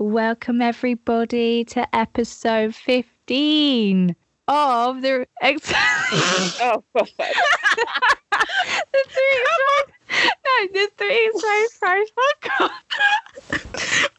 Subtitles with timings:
[0.00, 4.16] Welcome, everybody, to episode 15
[4.48, 5.26] of the.
[5.42, 5.70] Ex-
[6.62, 7.18] Oh, perfect.
[8.32, 9.44] the three
[10.08, 12.70] no, the three Exposed Pros podcast.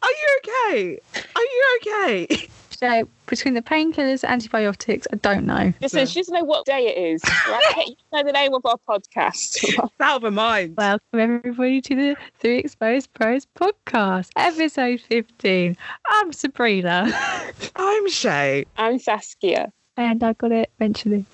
[0.02, 1.00] Are you okay?
[1.34, 2.48] Are you okay?
[2.82, 5.72] So, between the painkillers, antibiotics, I don't know.
[5.80, 7.22] Listen, she doesn't know what day it is.
[7.48, 7.72] Right?
[7.86, 9.62] you know the name of our podcast.
[9.62, 10.74] It's out of her mind.
[10.76, 15.76] Welcome, everybody, to the Three Exposed Pros podcast, episode 15.
[16.10, 17.08] I'm Sabrina,
[17.76, 18.64] I'm Shay.
[18.76, 19.72] I'm Saskia.
[19.96, 21.24] and I got it eventually.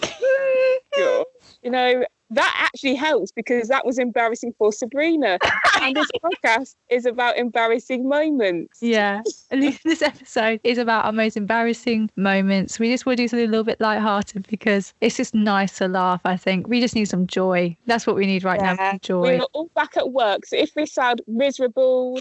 [0.99, 5.39] You know, that actually helps because that was embarrassing for Sabrina.
[5.81, 8.79] and this podcast is about embarrassing moments.
[8.83, 9.23] Yeah.
[9.51, 12.79] And this- this episode is about our most embarrassing moments.
[12.79, 15.89] We just want to do something a little bit lighthearted because it's just nice to
[15.89, 16.69] laugh, I think.
[16.69, 17.77] We just need some joy.
[17.87, 18.75] That's what we need right now.
[18.79, 18.91] Yeah.
[18.93, 19.21] some Joy.
[19.39, 20.45] We're all back at work.
[20.47, 22.21] So if we sound miserable,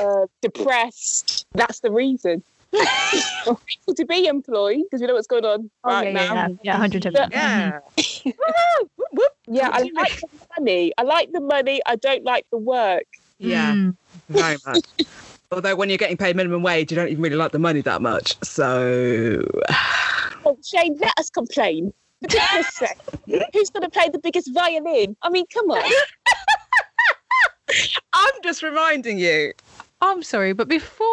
[0.00, 2.42] uh, depressed, that's the reason.
[2.70, 3.56] We're
[3.96, 6.34] to be employed because we know what's going on Oh, right yeah, now.
[6.62, 7.30] yeah, yeah, 100%.
[7.32, 7.78] Yeah.
[8.26, 8.97] Woo, whoop, whoop.
[9.50, 10.92] Yeah, I like the money.
[10.98, 11.80] I like the money.
[11.86, 13.04] I don't like the work.
[13.38, 13.96] Yeah, Mm.
[14.28, 14.84] very much.
[15.52, 18.02] Although when you're getting paid minimum wage, you don't even really like the money that
[18.02, 18.36] much.
[18.44, 19.42] So
[20.44, 21.92] Oh, Shane, let us complain.
[22.22, 22.98] For goodness sake,
[23.54, 25.16] who's going to play the biggest violin?
[25.22, 25.82] I mean, come on.
[28.12, 29.52] I'm just reminding you.
[30.00, 31.06] I'm sorry, but before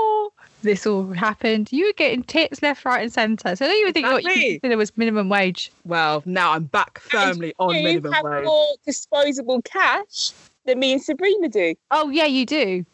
[0.65, 3.55] this all happened, you were getting tips left, right, and centre.
[3.55, 4.59] So I don't even think what you Exactly.
[4.59, 5.71] consider was minimum wage.
[5.85, 8.43] Well, now I'm back firmly on you minimum have wage.
[8.45, 10.31] more disposable cash
[10.65, 11.75] than me and Sabrina do.
[11.91, 12.85] Oh, yeah, you do.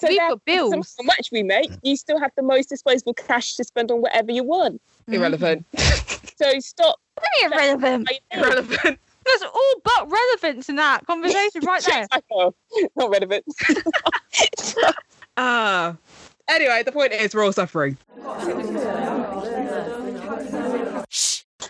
[0.00, 0.94] So We've got bills.
[0.98, 4.32] How much we make, you still have the most disposable cash to spend on whatever
[4.32, 4.80] you want.
[5.08, 5.64] Irrelevant.
[6.36, 7.00] So stop.
[7.40, 8.08] Very irrelevant.
[8.30, 8.98] Irrelevant.
[9.26, 12.06] There's all but relevance in that conversation right there.
[12.96, 13.44] Not relevant.
[15.40, 15.96] Ah.
[16.48, 17.96] Anyway, the point is we're all suffering.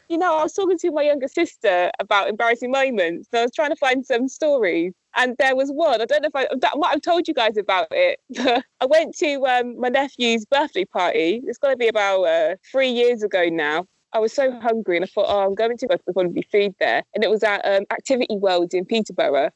[0.09, 3.29] You know, I was talking to my younger sister about embarrassing moments.
[3.31, 6.01] So I was trying to find some stories, and there was one.
[6.01, 8.19] I don't know if I, that might have told you guys about it.
[8.81, 11.43] I went to um, my nephew's birthday party.
[11.45, 13.85] It's got to be about uh, three years ago now.
[14.15, 15.87] I was so hungry, and I thought, oh, I'm going to.
[15.87, 19.51] There's going to be food there, and it was at um, Activity World in Peterborough.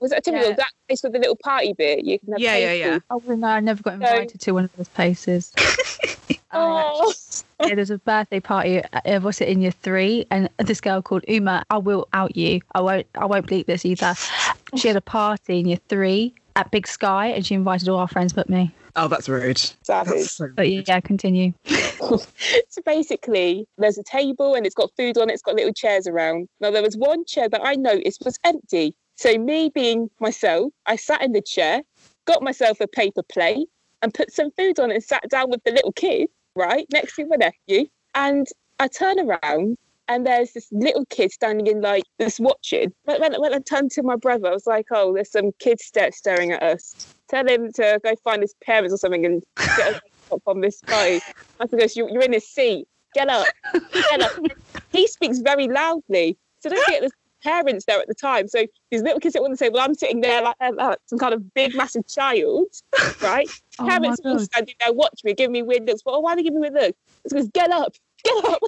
[0.00, 0.54] Was it Activity Yeah.
[0.56, 2.04] That place with the little party bit.
[2.04, 2.98] You can have Yeah, yeah, paid yeah.
[3.10, 5.52] Oh, no, I never got invited to one of those places.
[6.56, 7.12] Oh,
[7.66, 8.80] yeah, there's a birthday party.
[8.80, 10.24] Uh, what's it in year three?
[10.30, 11.64] And this girl called Uma.
[11.68, 12.60] I will out you.
[12.76, 13.06] I won't.
[13.16, 14.14] I won't bleep this either.
[14.76, 18.06] She had a party in year three at Big Sky, and she invited all our
[18.06, 18.72] friends but me.
[18.94, 19.58] Oh, that's rude.
[19.82, 20.12] savage.
[20.14, 20.86] That's so But rude.
[20.86, 21.52] yeah, continue.
[22.68, 26.06] So basically, there's a table and it's got food on it, it's got little chairs
[26.06, 26.48] around.
[26.60, 28.94] Now, there was one chair that I noticed was empty.
[29.16, 31.82] So, me being myself, I sat in the chair,
[32.26, 33.68] got myself a paper plate,
[34.02, 37.16] and put some food on it and sat down with the little kid, right, next
[37.16, 37.86] to my nephew.
[38.14, 38.46] And
[38.78, 42.92] I turn around and there's this little kid standing in like this watching.
[43.04, 45.80] When, when, when I turned to my brother, I was like, oh, there's some kid
[45.80, 47.14] sta- staring at us.
[47.28, 49.42] Tell him to go find his parents or something and
[49.76, 51.20] get up on this party.
[51.60, 52.86] I said, "Goes, you, you're in his seat.
[53.14, 53.46] Get up.
[53.92, 54.32] Get up.
[54.92, 56.36] he speaks very loudly.
[56.60, 57.12] So don't get there's
[57.44, 58.48] parents there at the time.
[58.48, 60.98] So these little kids that want to say, well, I'm sitting there like, uh, like
[61.06, 62.66] some kind of big, massive child,
[63.22, 63.48] right?
[63.78, 66.02] Oh parents all standing there watching me, giving me weird looks.
[66.04, 66.98] Well, why are they giving me weird looks?
[67.24, 67.94] It's because get up.
[68.24, 68.62] Get up.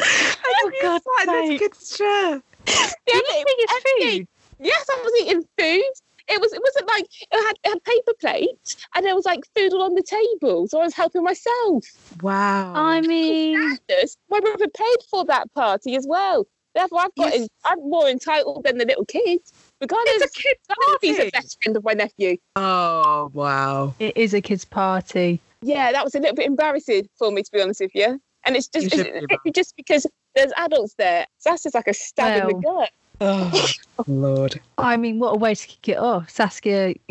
[0.00, 2.42] Oh God, this kid's chair.
[2.66, 4.18] Did you think it's Empty.
[4.18, 4.28] food?
[4.60, 5.92] Yes, I was eating food.
[6.28, 6.52] It was.
[6.52, 9.82] It wasn't like it had, it had paper plates, and there was like food all
[9.82, 10.68] on the table.
[10.68, 11.84] So I was helping myself.
[12.22, 12.72] Wow.
[12.74, 13.58] I mean,
[13.88, 14.16] Madness.
[14.30, 16.46] My brother paid for that party as well.
[16.74, 17.32] Therefore, I've got.
[17.32, 17.48] Yes.
[17.64, 19.52] I'm more entitled than the little kids.
[19.80, 20.56] Regardless, It's a kid
[21.00, 22.36] he's a best friend of my nephew.
[22.56, 23.94] Oh wow.
[23.98, 25.40] it is a kids' party.
[25.62, 28.20] Yeah, that was a little bit embarrassing for me, to be honest with you.
[28.44, 31.26] And it's just, You it's, be it's just because there's adults there.
[31.38, 32.90] So that's just like a stab in the gut.
[33.20, 33.68] Oh
[34.06, 34.60] Lord.
[34.78, 36.94] I mean, what a way to kick it off, Saskia.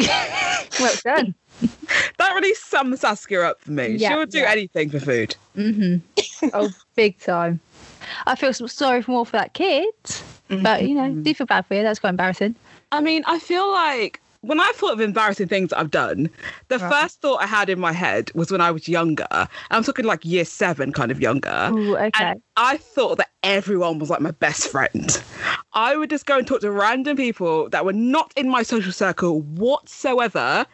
[0.79, 1.35] well done.
[2.17, 3.87] That really sums Saskia up for me.
[3.95, 4.51] Yeah, she would do yeah.
[4.51, 5.35] anything for food.
[5.57, 6.47] Mm-hmm.
[6.53, 7.59] Oh, big time.
[8.25, 9.93] I feel so sorry for more for that kid,
[10.49, 11.23] but you know, Mhm.
[11.23, 11.83] do feel bad for you.
[11.83, 12.55] That's quite embarrassing.
[12.91, 16.29] I mean, I feel like when I thought of embarrassing things that I've done,
[16.69, 16.91] the Right.
[17.03, 19.27] first thought I had in my head was when I was younger.
[19.71, 21.69] I'm talking like year seven kind of younger.
[21.73, 22.11] Ooh, okay.
[22.15, 25.21] And I thought that everyone was like my best friend.
[25.73, 28.91] I would just go and talk to random people that were not in my social
[28.91, 30.65] circle whatsoever,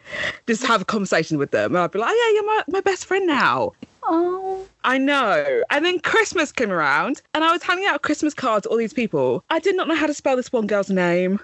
[0.46, 1.74] just have a conversation with them.
[1.74, 3.72] And I'd be like, oh, yeah, you're my, my best friend now.
[4.06, 4.66] Oh.
[4.84, 5.62] I know.
[5.70, 8.92] And then Christmas came around and I was handing out Christmas cards to all these
[8.92, 9.42] people.
[9.50, 11.40] I did not know how to spell this one girl's name.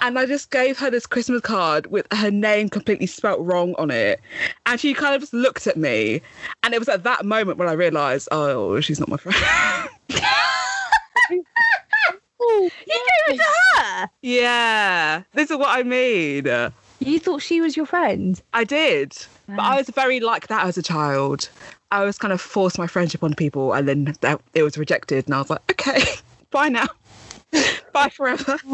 [0.00, 3.90] And I just gave her this Christmas card with her name completely spelt wrong on
[3.90, 4.20] it.
[4.66, 6.20] And she kind of just looked at me.
[6.64, 9.36] And it was at that moment when I realised, oh, she's not my friend.
[12.48, 14.10] You gave it to her.
[14.22, 16.46] yeah, this is what I mean.
[17.00, 18.40] You thought she was your friend.
[18.52, 19.16] I did.
[19.48, 21.48] But I was very like that as a child.
[21.90, 25.26] I was kind of forced my friendship on people and then that, it was rejected.
[25.26, 26.02] And I was like, okay,
[26.50, 26.86] bye now.
[27.92, 28.58] bye forever.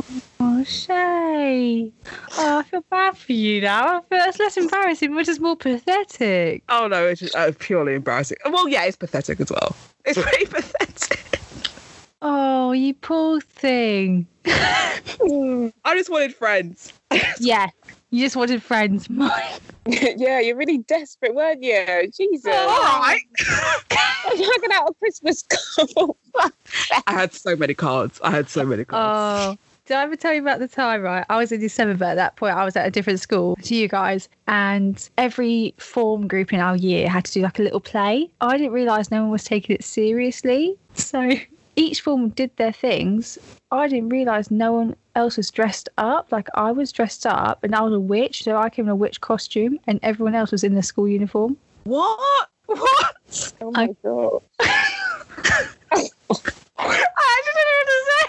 [0.45, 1.93] Oh, Shay.
[2.37, 3.99] Oh, I feel bad for you now.
[3.99, 6.65] I feel that's less embarrassing, which is more pathetic.
[6.69, 8.39] Oh no, it's just uh, purely embarrassing.
[8.45, 9.75] Well, yeah, it's pathetic as well.
[10.05, 11.39] It's pretty pathetic.
[12.21, 14.27] Oh, you poor thing.
[14.47, 15.01] I
[15.87, 16.93] just wanted friends.
[17.41, 17.69] yeah,
[18.11, 19.09] you just wanted friends.
[19.09, 19.61] Mine.
[20.17, 22.11] yeah, you're really desperate, weren't you?
[22.17, 22.47] Jesus.
[22.47, 23.21] All right.
[24.37, 26.11] You're hanging out a Christmas card.
[27.07, 28.21] I had so many cards.
[28.23, 29.59] I had so many cards.
[29.59, 29.63] Oh.
[29.87, 31.27] Did I ever tell you about the time, right?
[31.29, 33.75] I was in December, but at that point I was at a different school to
[33.75, 34.29] you guys.
[34.47, 38.31] And every form group in our year had to do like a little play.
[38.41, 40.77] I didn't realise no one was taking it seriously.
[40.95, 41.33] So
[41.77, 43.39] each form did their things.
[43.73, 46.33] I didn't realise no one else was dressed up.
[46.33, 48.97] Like I was dressed up and I was a witch, so I came in a
[48.97, 51.57] witch costume and everyone else was in their school uniform.
[51.85, 52.49] What?
[52.67, 53.53] What?
[53.61, 54.41] Oh my god.
[54.61, 58.27] I just don't know what to say.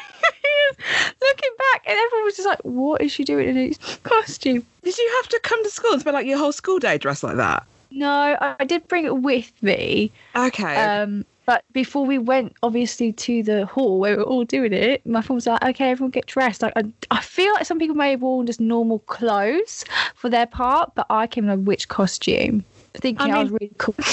[1.22, 4.98] Looking back, and everyone was just like, "What is she doing in a costume?" Did
[4.98, 7.38] you have to come to school and spend like your whole school day dressed like
[7.38, 7.66] that?
[7.92, 10.12] No, I I did bring it with me.
[10.36, 10.76] Okay.
[10.76, 15.06] Um, but before we went, obviously, to the hall where we are all doing it,
[15.06, 17.96] my friend was like, "Okay, everyone get dressed." Like, I, I feel like some people
[17.96, 19.86] may have worn just normal clothes
[20.16, 22.64] for their part, but I came in a witch costume,
[22.94, 23.96] thinking I, I was really cool.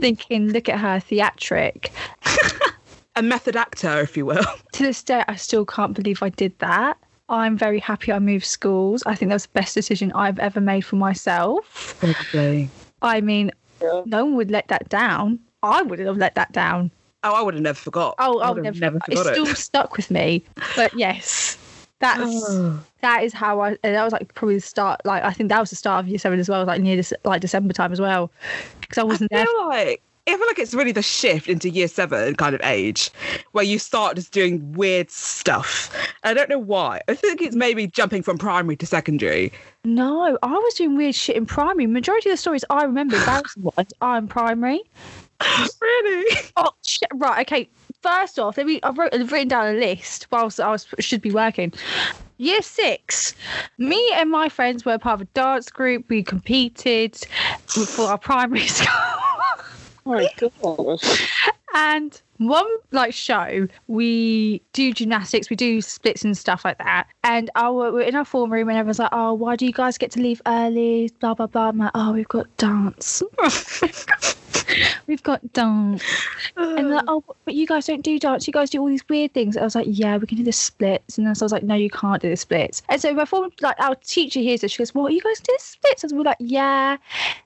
[0.00, 1.92] thinking, look at her theatric.
[3.16, 4.44] a method actor, if you will.
[4.72, 6.96] to this day, I still can't believe I did that.
[7.28, 9.04] I'm very happy I moved schools.
[9.06, 11.96] I think that was the best decision I've ever made for myself.
[12.00, 12.68] Probably.
[13.02, 14.02] I mean, Yeah.
[14.04, 15.38] no one would let that down.
[15.62, 16.90] I wouldn't have let that down.
[17.22, 18.14] Oh, I would have never forgot.
[18.18, 18.94] Oh, I I would would have never.
[18.94, 19.56] never It's forgot still it.
[19.56, 20.44] stuck with me.
[20.76, 21.58] But yes,
[21.98, 22.58] that's
[23.02, 23.70] that is how I.
[23.82, 25.00] And that was like probably the start.
[25.04, 26.64] Like I think that was the start of year seven as well.
[26.64, 28.30] Like near this, like December time as well,
[28.80, 29.46] because I I wasn't there.
[29.46, 33.10] feel like I feel like it's really the shift into year seven kind of age
[33.52, 35.90] where you start just doing weird stuff.
[36.22, 37.00] I don't know why.
[37.08, 39.52] I think it's maybe jumping from primary to secondary.
[39.84, 41.86] No, I was doing weird shit in primary.
[41.86, 44.82] Majority of the stories I remember, embarrassing ones, are in primary.
[45.80, 46.36] really?
[46.56, 47.08] Oh shit!
[47.14, 47.68] Right, okay.
[48.02, 48.80] First off, let me.
[48.82, 51.72] I've, wrote, I've written down a list whilst I was should be working.
[52.38, 53.34] Year six,
[53.76, 56.06] me and my friends were part of a dance group.
[56.08, 57.16] We competed
[57.66, 58.88] for our primary school.
[60.06, 61.30] Oh my gosh.
[61.74, 67.06] and one like show, we do gymnastics, we do splits and stuff like that.
[67.22, 69.98] And our we're in our form room, and everyone's like, "Oh, why do you guys
[69.98, 71.68] get to leave early?" Blah blah blah.
[71.68, 73.22] I'm like, "Oh, we've got dance."
[75.06, 76.02] We've got dance.
[76.56, 78.46] And they're like, oh, but you guys don't do dance.
[78.46, 79.56] You guys do all these weird things.
[79.56, 81.18] I was like, yeah, we can do the splits.
[81.18, 82.82] And then so I was like, no, you can't do the splits.
[82.88, 84.72] And so my form, like our teacher hears this.
[84.72, 86.04] She goes, what, you guys do the splits?
[86.04, 86.96] And we're like, yeah.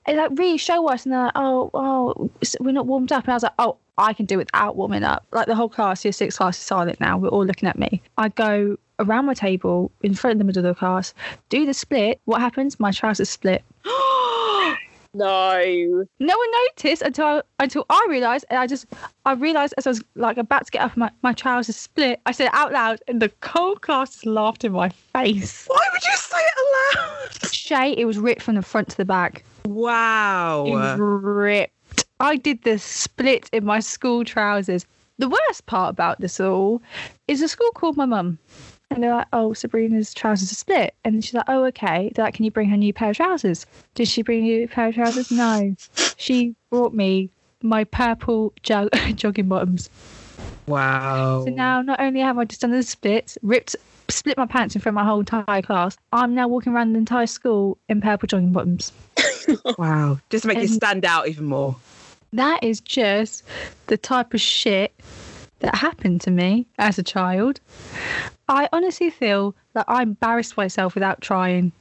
[0.05, 1.05] And like, really show us.
[1.05, 2.29] And they're like, oh, oh,
[2.59, 3.23] we're not warmed up.
[3.25, 5.25] And I was like, oh, I can do without warming up.
[5.31, 7.17] Like the whole class, year six class is silent now.
[7.17, 8.01] We're all looking at me.
[8.17, 11.13] I go around my table in front of the middle of the class,
[11.49, 12.19] do the split.
[12.25, 12.79] What happens?
[12.79, 13.63] My trousers split.
[15.15, 16.05] No.
[16.19, 18.85] No one noticed until I, until I realised, and I just
[19.25, 22.19] I realised as I was like about to get up, my my trousers split.
[22.25, 25.65] I said it out loud, and the whole class just laughed in my face.
[25.67, 27.51] Why would you say it aloud?
[27.53, 29.45] Shay, it was ripped from the front to the back.
[29.65, 30.65] Wow.
[30.67, 32.05] It was ripped.
[32.19, 34.85] I did the split in my school trousers.
[35.17, 36.81] The worst part about this all
[37.29, 38.37] is the school called my mum.
[38.91, 40.93] And they're like, oh, Sabrina's trousers are split.
[41.03, 42.11] And she's like, oh, okay.
[42.13, 43.65] They're like, can you bring her new pair of trousers?
[43.95, 45.31] Did she bring you a pair of trousers?
[45.31, 45.75] No.
[46.17, 47.29] She brought me
[47.61, 49.89] my purple jog- jogging bottoms.
[50.67, 51.45] Wow.
[51.45, 53.75] So now not only have I just done the splits, ripped,
[54.07, 56.99] split my pants in front of my whole entire class, I'm now walking around the
[56.99, 58.91] entire school in purple jogging bottoms.
[59.77, 60.19] Wow.
[60.31, 61.75] Just to make you stand out even more.
[62.33, 63.43] That is just
[63.87, 64.91] the type of shit
[65.65, 67.59] that happened to me as a child.
[68.47, 71.71] I honestly feel that I embarrassed myself without trying.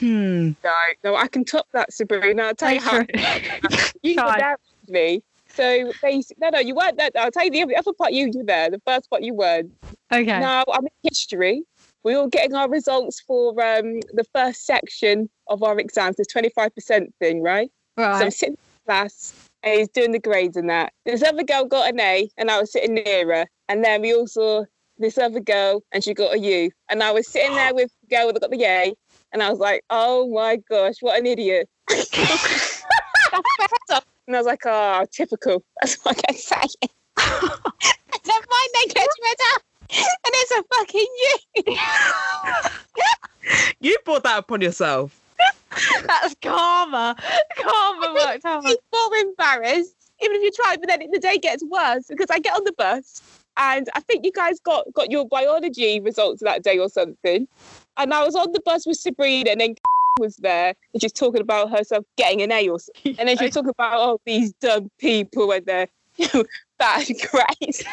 [0.00, 0.54] No,
[1.02, 2.42] no, I can top that, Sabrina.
[2.44, 2.98] I'll tell you how
[4.02, 5.22] you embarrassed me.
[5.48, 7.10] So basically, no, no, you weren't there.
[7.16, 8.12] I'll tell you the other, part.
[8.12, 8.70] You were there.
[8.70, 9.72] The first part you weren't.
[10.12, 10.40] okay.
[10.40, 11.64] Now I'm in history.
[12.04, 16.16] We were getting our results for um, the first section of our exams.
[16.16, 17.70] The 25% thing, right?
[17.96, 18.04] Right.
[18.04, 18.32] So I'm right.
[18.32, 20.92] sitting class and he's doing the grades and that.
[21.04, 23.46] This other girl got an A and I was sitting near her.
[23.68, 24.64] And then we all saw
[24.98, 26.70] this other girl and she got a U.
[26.88, 28.94] And I was sitting there with the girl that got the A.
[29.32, 31.68] And I was like, oh my gosh, what an idiot.
[31.88, 31.96] and
[33.32, 35.64] I was like, oh, typical.
[35.80, 36.60] That's what I can say.
[37.16, 37.30] then
[38.26, 39.62] mine then gets better.
[39.94, 41.76] And it's a fucking you.
[43.80, 45.21] You brought that upon yourself.
[46.06, 47.16] That's karma.
[47.56, 48.64] Karma worked out.
[48.64, 50.76] He's more embarrassed, even if you try.
[50.76, 53.22] But then the day gets worse because I get on the bus
[53.56, 57.46] and I think you guys got got your biology results that day or something.
[57.96, 59.74] And I was on the bus with Sabrina, and then
[60.20, 63.16] was there, and she's talking about herself getting an A or something.
[63.18, 66.44] And then she was talking about oh these dumb people and their you know,
[66.78, 67.84] bad grades.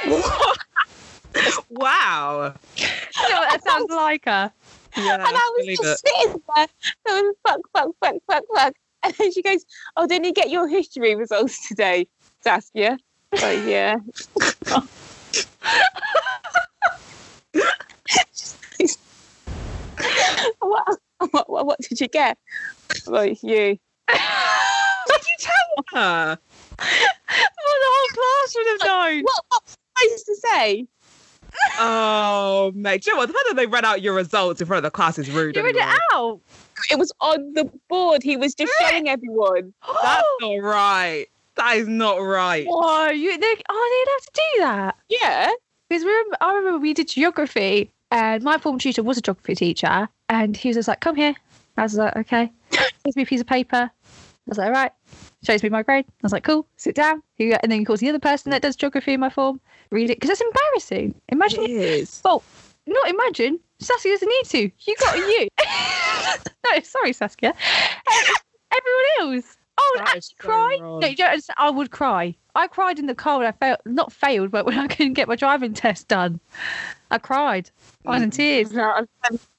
[1.69, 2.55] Wow.
[2.75, 4.51] You know what that sounds like her.
[4.97, 5.99] Yeah, and I was just it.
[6.07, 6.67] sitting there
[7.07, 8.75] going fuck, fuck, fuck, fuck, fuck.
[9.01, 9.63] And then she goes,
[9.95, 12.05] "Oh, didn't you get your history results today,
[12.41, 12.97] Saskia?"
[13.41, 13.95] Oh yeah.
[20.59, 20.99] what,
[21.31, 22.37] what, what, what did you get?
[23.07, 23.77] Like you.
[24.09, 26.39] What did you tell her?
[27.29, 29.23] Well, the whole class would have known.
[29.23, 30.87] What, what was I supposed to say?
[31.81, 33.03] Oh, mate.
[33.03, 33.27] Do you know what?
[33.27, 35.55] The fact that they read out your results in front of the class is rude.
[35.55, 36.41] You read it out.
[36.91, 38.21] It was on the board.
[38.21, 39.73] He was just showing everyone.
[40.03, 41.27] That's not right.
[41.55, 42.65] That is not right.
[42.67, 43.11] Why?
[43.11, 44.97] You, they, oh, they'd have to do that.
[45.09, 45.51] Yeah.
[45.89, 46.03] Because
[46.41, 50.69] I remember we did geography, and my former tutor was a geography teacher, and he
[50.69, 51.33] was just like, "Come here."
[51.77, 52.51] I was like, "Okay."
[53.03, 53.89] Gives me a piece of paper.
[54.49, 54.91] I was like, "All right."
[55.43, 56.05] Shows me my grade.
[56.07, 57.21] I was like, "Cool." Sit down.
[57.35, 57.59] Here you go.
[57.61, 59.61] And then he calls the other person that does geography in my form.
[59.91, 61.15] Read it because that's embarrassing.
[61.29, 61.63] Imagine.
[61.63, 62.21] It is.
[62.25, 62.43] Well,
[62.87, 63.59] not imagine.
[63.79, 64.71] Saskia doesn't need to.
[64.79, 65.47] You got a U.
[66.75, 67.53] no, sorry, Saskia.
[68.71, 69.57] Everyone else.
[69.77, 70.77] Oh, I would That actually cry.
[70.81, 71.55] No, you don't understand.
[71.57, 72.35] I would cry.
[72.55, 75.27] I cried in the car when I failed, not failed, but when I couldn't get
[75.27, 76.39] my driving test done.
[77.11, 77.71] I cried.
[78.05, 78.33] I was in mm.
[78.33, 78.71] tears.
[78.73, 79.05] No,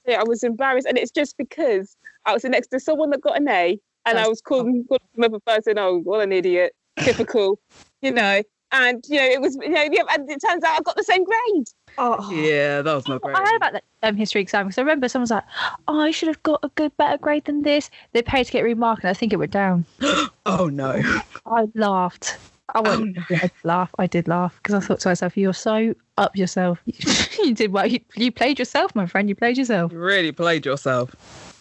[0.08, 3.48] I was embarrassed, and it's just because I was next to someone that got an
[3.48, 5.78] A, and I was calling calling them up a person.
[5.78, 6.74] Oh, what an idiot!
[6.98, 7.58] Typical,
[8.02, 8.42] you know.
[8.72, 11.24] And you know, it was you know, and it turns out I got the same
[11.24, 11.66] grade.
[11.98, 12.30] Oh.
[12.30, 13.36] Yeah, that was not great.
[13.36, 15.44] I heard about that um, history exam because I remember someone was like,
[15.88, 18.62] "Oh, I should have got a good, better grade than this." They paid to get
[18.62, 19.84] remarked, and I think it went down.
[20.46, 21.00] Oh no.
[21.46, 22.38] I laughed.
[22.74, 23.22] I Oh, won't no.
[23.30, 23.90] I did laugh.
[23.98, 26.78] I did laugh because I thought to myself, "You're so up yourself.
[26.86, 27.86] you did well.
[27.86, 29.28] You, you played yourself, my friend.
[29.28, 31.14] You played yourself." You really played yourself.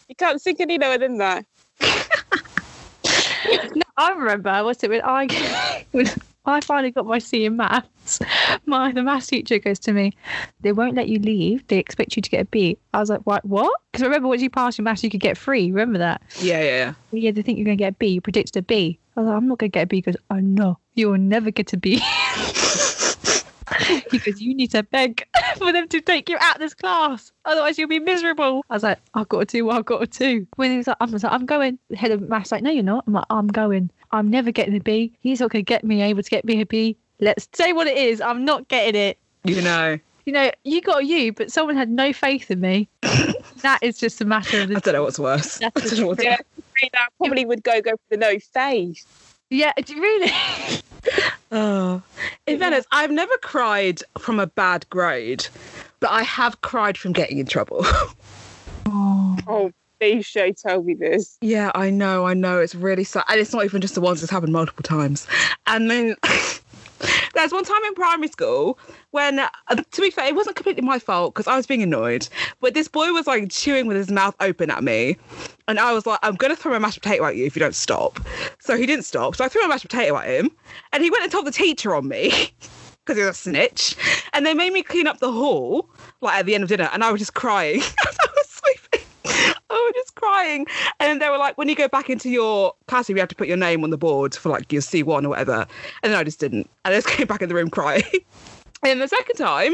[0.07, 1.45] You can't sink any lower than that.
[3.75, 4.63] No, I remember.
[4.63, 5.27] What's it when I
[5.91, 6.07] when
[6.45, 8.19] I finally got my C in maths?
[8.65, 10.13] My the maths teacher goes to me,
[10.61, 11.65] "They won't let you leave.
[11.67, 13.45] They expect you to get a B." I was like, "What?
[13.45, 15.71] What?" Because remember, once you passed your maths, you could get free.
[15.71, 16.21] Remember that?
[16.41, 16.93] Yeah, yeah, yeah.
[17.11, 18.07] Yeah, they think you're going to get a B.
[18.07, 18.99] You predicted a B.
[19.15, 19.97] I was like, I'm not going to get a B.
[19.97, 20.77] because I know.
[20.95, 22.01] You will never get a B.
[24.11, 27.31] he goes, you need to beg for them to take you out of this class.
[27.45, 28.63] Otherwise, you'll be miserable.
[28.69, 29.69] I was like, I've got a two.
[29.69, 30.47] I've got a two.
[30.55, 31.79] When he was like, I'm, like, I'm going.
[31.89, 33.03] The head of maths like, no, you're not.
[33.07, 33.89] I'm like, I'm going.
[34.11, 35.13] I'm never getting a B.
[35.19, 36.97] He's not going to get me able to get me a B.
[37.19, 38.21] Let's say what it is.
[38.21, 39.17] I'm not getting it.
[39.43, 42.89] You know, You know, you got you, but someone had no faith in me.
[43.61, 45.61] that is just a matter of I don't know what's worse.
[45.61, 46.37] I That's don't know what's Yeah,
[46.83, 49.05] I probably would go go for the no faith.
[49.49, 50.31] Yeah, do you really?
[51.51, 52.03] Oh.
[52.45, 55.47] In Venice, I've never cried from a bad grade,
[55.99, 57.79] but I have cried from getting in trouble.
[58.85, 59.37] oh.
[59.47, 61.39] Oh, please, Shay, tell me this.
[61.41, 62.59] yeah, I know, I know.
[62.59, 63.23] It's really sad.
[63.29, 65.25] And it's not even just the ones that's happened multiple times.
[65.65, 66.15] And then
[67.33, 68.77] there's one time in primary school
[69.11, 69.49] when, uh,
[69.91, 72.27] to be fair, it wasn't completely my fault because I was being annoyed.
[72.59, 75.17] But this boy was like chewing with his mouth open at me.
[75.67, 77.59] And I was like, I'm going to throw a mashed potato at you if you
[77.59, 78.19] don't stop.
[78.59, 79.35] So he didn't stop.
[79.35, 80.51] So I threw a mashed potato at him.
[80.93, 82.29] And he went and told the teacher on me
[83.05, 83.95] because he was a snitch.
[84.33, 85.89] And they made me clean up the hall,
[86.21, 86.89] like at the end of dinner.
[86.91, 87.81] And I was just crying.
[89.79, 89.93] I was.
[89.95, 90.65] I was just crying.
[90.99, 93.47] And they were like, when you go back into your classroom, you have to put
[93.47, 95.65] your name on the board for like your C1 or whatever.
[96.03, 96.69] And then I just didn't.
[96.85, 98.03] And I just came back in the room crying.
[98.81, 99.73] And the second time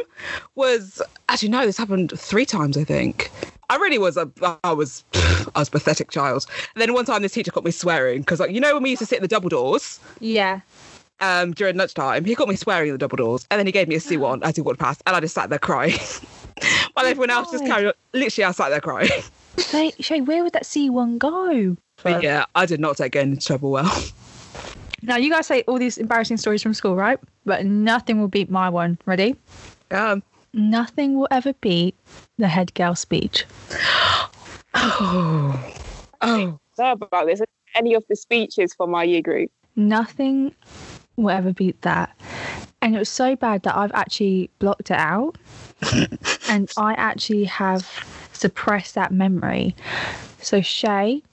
[0.56, 3.30] was actually no, this happened three times, I think.
[3.70, 4.32] I really was a
[4.64, 6.48] I was I was pathetic child.
[6.74, 8.90] And then one time this teacher caught me swearing because like you know when we
[8.90, 10.62] used to sit in the double doors Yeah.
[11.20, 13.88] um during lunchtime, he caught me swearing in the double doors and then he gave
[13.88, 15.94] me a C1 as he walked past and I just sat there crying.
[16.94, 19.12] While everyone else just carried on literally I sat there crying.
[19.58, 21.78] Shay, Shay, where would that C1 go?
[22.04, 23.92] But yeah, I did not take getting into trouble well.
[25.02, 27.20] Now, you guys say all these embarrassing stories from school, right?
[27.46, 28.98] But nothing will beat my one.
[29.06, 29.36] Ready?
[29.92, 31.96] Um Nothing will ever beat
[32.38, 33.46] the head girl speech.
[34.74, 35.74] oh,
[36.22, 36.60] oh.
[36.74, 37.42] So about this.
[37.76, 39.52] Any of the speeches for my year group?
[39.76, 40.56] Nothing
[41.18, 42.16] will ever beat that.
[42.82, 45.38] And it was so bad that I've actually blocked it out.
[46.50, 47.88] and I actually have
[48.36, 49.76] suppressed that memory.
[50.42, 51.24] So, Shay,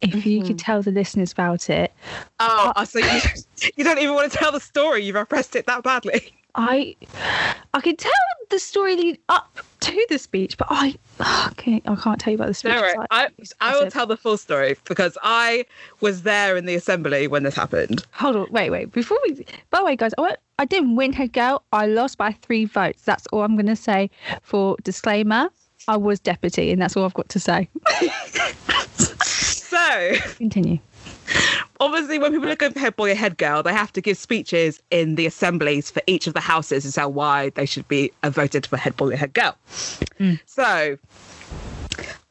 [0.00, 0.56] if you could mm-hmm.
[0.56, 1.92] tell the listeners about it,
[2.40, 3.00] Oh, see.
[3.00, 5.02] You, you don't even want to tell the story.
[5.04, 6.32] You've repressed it that badly.
[6.54, 6.96] I
[7.74, 8.12] I can tell
[8.50, 12.36] the story lead up to the speech, but I oh, okay, I can't tell you
[12.36, 12.72] about the speech.
[12.72, 12.96] No, right.
[13.10, 13.28] I,
[13.60, 15.66] I will tell the full story because I
[16.00, 18.04] was there in the assembly when this happened.
[18.12, 18.92] Hold on, wait, wait.
[18.92, 21.62] Before we, by the way, guys, I, won't- I didn't win her girl.
[21.72, 23.02] I lost by three votes.
[23.02, 24.10] That's all I'm going to say.
[24.42, 25.50] For disclaimer,
[25.88, 27.68] I was deputy, and that's all I've got to say.
[29.22, 30.78] So, Continue.
[31.80, 34.16] obviously, when people are going for head boy or head girl, they have to give
[34.16, 38.12] speeches in the assemblies for each of the houses to tell why they should be
[38.24, 39.56] voted for head boy or head girl.
[40.18, 40.40] Mm.
[40.46, 40.98] So,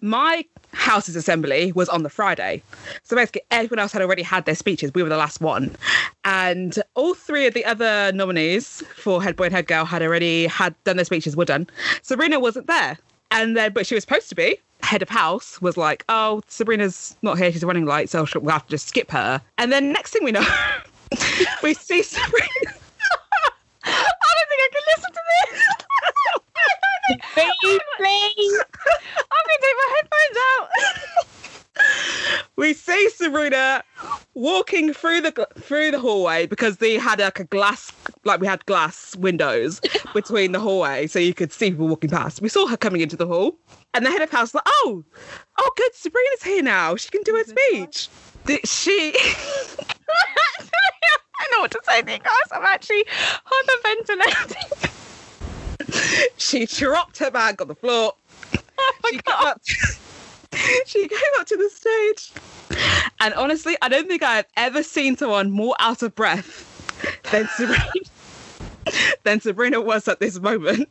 [0.01, 2.61] my house's assembly was on the Friday.
[3.03, 4.93] So basically, everyone else had already had their speeches.
[4.93, 5.75] We were the last one.
[6.23, 10.45] And all three of the other nominees for head boy and head girl had already
[10.47, 11.67] had done their speeches, were done.
[12.03, 12.97] Serena wasn't there.
[13.31, 14.59] And then, but she was supposed to be.
[14.81, 17.51] Head of house was like, oh, Sabrina's not here.
[17.51, 18.09] She's running late.
[18.09, 19.41] So we'll have to just skip her.
[19.57, 20.45] And then next thing we know,
[21.63, 22.47] we see Sabrina.
[23.83, 25.63] I don't think I can listen to this.
[27.33, 28.59] Please, please.
[29.15, 30.69] I'm going to take my headphones out.
[32.57, 33.83] we see Sabrina
[34.33, 37.91] walking through the through the hallway because they had like a glass,
[38.27, 39.81] like we had glass windows
[40.13, 42.41] between the hallway, so you could see people walking past.
[42.41, 43.57] We saw her coming into the hall,
[43.93, 45.03] and the head of house was like, "Oh,
[45.59, 46.95] oh, good, Sabrina's here now.
[46.95, 48.09] She can do her speech."
[48.45, 49.13] Did she?
[51.39, 52.51] I know what to say, to guys.
[52.51, 53.05] I'm actually
[53.45, 54.91] hyperventilating.
[56.37, 58.13] she dropped her bag on the floor.
[58.79, 59.61] Oh she, came up
[60.85, 62.31] she came up to the stage.
[63.19, 66.63] And honestly, I don't think I've ever seen someone more out of breath
[67.31, 67.83] than Sabrina,
[69.23, 70.89] than Sabrina was at this moment.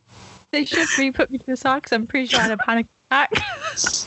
[0.50, 2.58] They should really put me to the side because I'm pretty sure I had a
[2.58, 3.32] panic attack.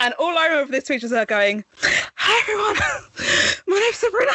[0.00, 2.76] And all I remember from this speech was her going, Hi everyone,
[3.66, 4.32] my name's Sabrina.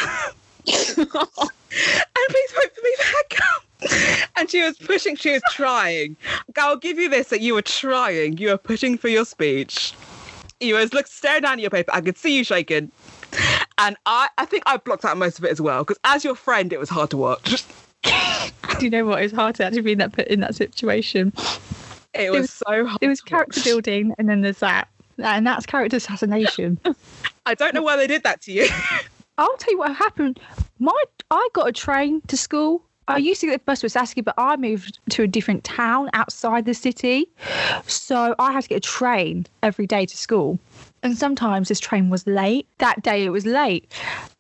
[0.98, 4.30] and please vote for me for head.
[4.36, 6.18] And she was pushing, she was trying.
[6.58, 8.38] I'll give you this that you were trying.
[8.38, 9.94] You were pushing for your speech.
[10.60, 11.92] You was look staring down at your paper.
[11.94, 12.92] I could see you shaking.
[13.78, 16.36] And I, I think I blocked out most of it as well, because as your
[16.36, 17.64] friend, it was hard to watch.
[18.80, 19.22] Do you know what?
[19.24, 21.34] It's hard to actually be in that put in that situation.
[22.14, 23.00] It was, was- so hard.
[23.02, 24.88] There was character building, and then there's that,
[25.18, 26.80] and that's character assassination.
[27.46, 28.68] I don't know why they did that to you.
[29.38, 30.40] I'll tell you what happened.
[30.80, 32.84] My I got a train to school.
[33.08, 36.10] I used to get the bus to Saski, but I moved to a different town
[36.14, 37.28] outside the city.
[37.86, 40.58] So I had to get a train every day to school.
[41.02, 42.66] And sometimes this train was late.
[42.78, 43.92] That day it was late.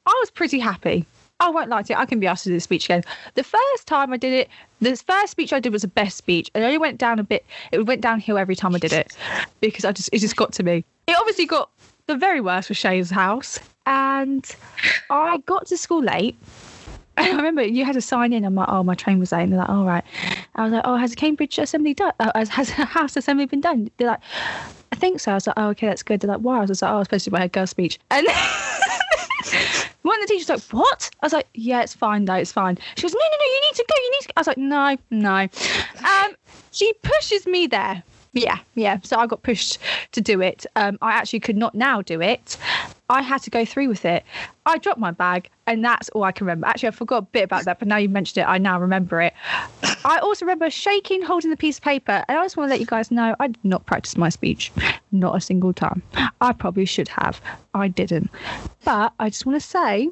[0.06, 1.06] I was pretty happy.
[1.39, 3.04] I won't lie to you, I can be asked to do the speech again.
[3.36, 6.50] The first time I did it, the first speech I did was the best speech.
[6.54, 9.15] It only went down a bit, it went downhill every time I did it
[9.60, 10.86] because I just it just got to me.
[11.08, 11.69] It obviously got
[12.08, 13.60] the very worst was Shay's house.
[13.86, 14.50] And
[15.10, 16.36] I got to school late.
[17.17, 18.46] And I remember you had to sign in.
[18.46, 19.43] I'm like, oh, my train was late.
[19.43, 20.04] And they're like, all right.
[20.56, 22.13] I was like, oh, has the Cambridge assembly done?
[22.19, 23.89] Uh, has, the house assembly been done?
[23.98, 24.22] They're like,
[24.91, 25.32] I think so.
[25.32, 26.22] I was like, oh, okay, that's good.
[26.22, 26.58] They're like, why?
[26.58, 28.00] I was like, oh, I was supposed to do my head girl speech.
[28.10, 28.26] And
[30.04, 31.10] one of the teachers like, what?
[31.22, 32.78] I was like, yeah, it's fine though, it's fine.
[32.96, 34.34] She goes, no, no, no, you need to go, you need to go.
[34.38, 35.48] I was like, no, no.
[36.08, 36.36] Um,
[36.72, 38.04] she pushes me there.
[38.34, 39.00] Yeah, yeah.
[39.04, 39.78] So I got pushed
[40.13, 40.66] to do it.
[40.76, 42.58] Um, I actually could not now do it.
[43.10, 44.24] I had to go through with it.
[44.66, 46.68] I dropped my bag, and that's all I can remember.
[46.68, 49.22] Actually, I forgot a bit about that, but now you mentioned it, I now remember
[49.22, 49.34] it.
[50.06, 52.80] I also remember shaking, holding the piece of paper, and I just want to let
[52.80, 54.72] you guys know I did not practice my speech,
[55.12, 56.02] not a single time.
[56.42, 57.42] I probably should have.
[57.74, 58.30] I didn't.
[58.84, 60.10] But I just want to say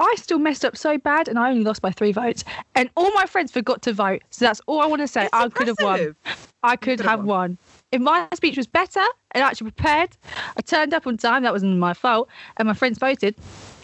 [0.00, 2.42] I still messed up so bad and I only lost by three votes.
[2.74, 4.22] And all my friends forgot to vote.
[4.30, 5.24] So that's all I want to say.
[5.24, 6.16] It's I could have won.
[6.62, 7.58] I could have have won.
[7.92, 10.10] If my speech was better and actually prepared,
[10.56, 13.34] I turned up on time, that wasn't my fault, and my friends voted.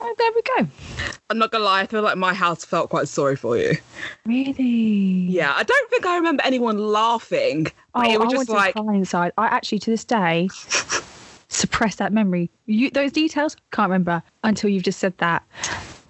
[0.01, 0.69] And there we go.
[1.29, 3.77] I'm not gonna lie, I feel like my house felt quite sorry for you.
[4.25, 4.63] Really?
[4.63, 7.67] Yeah, I don't think I remember anyone laughing.
[7.97, 9.33] Oh, it was I just like inside.
[9.39, 10.49] I actually, to this day,
[11.49, 12.49] suppress that memory.
[12.67, 15.43] You, those details, can't remember until you've just said that.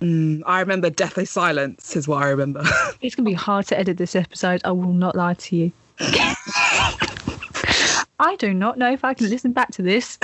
[0.03, 2.63] mm, I remember deathly silence is what I remember.
[3.01, 4.61] It's to be hard to edit this episode.
[4.67, 5.73] I will not lie to you.
[8.19, 10.19] I do not know if I can listen back to this.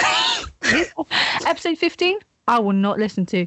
[0.63, 0.93] This
[1.47, 3.47] episode 15, I will not listen to.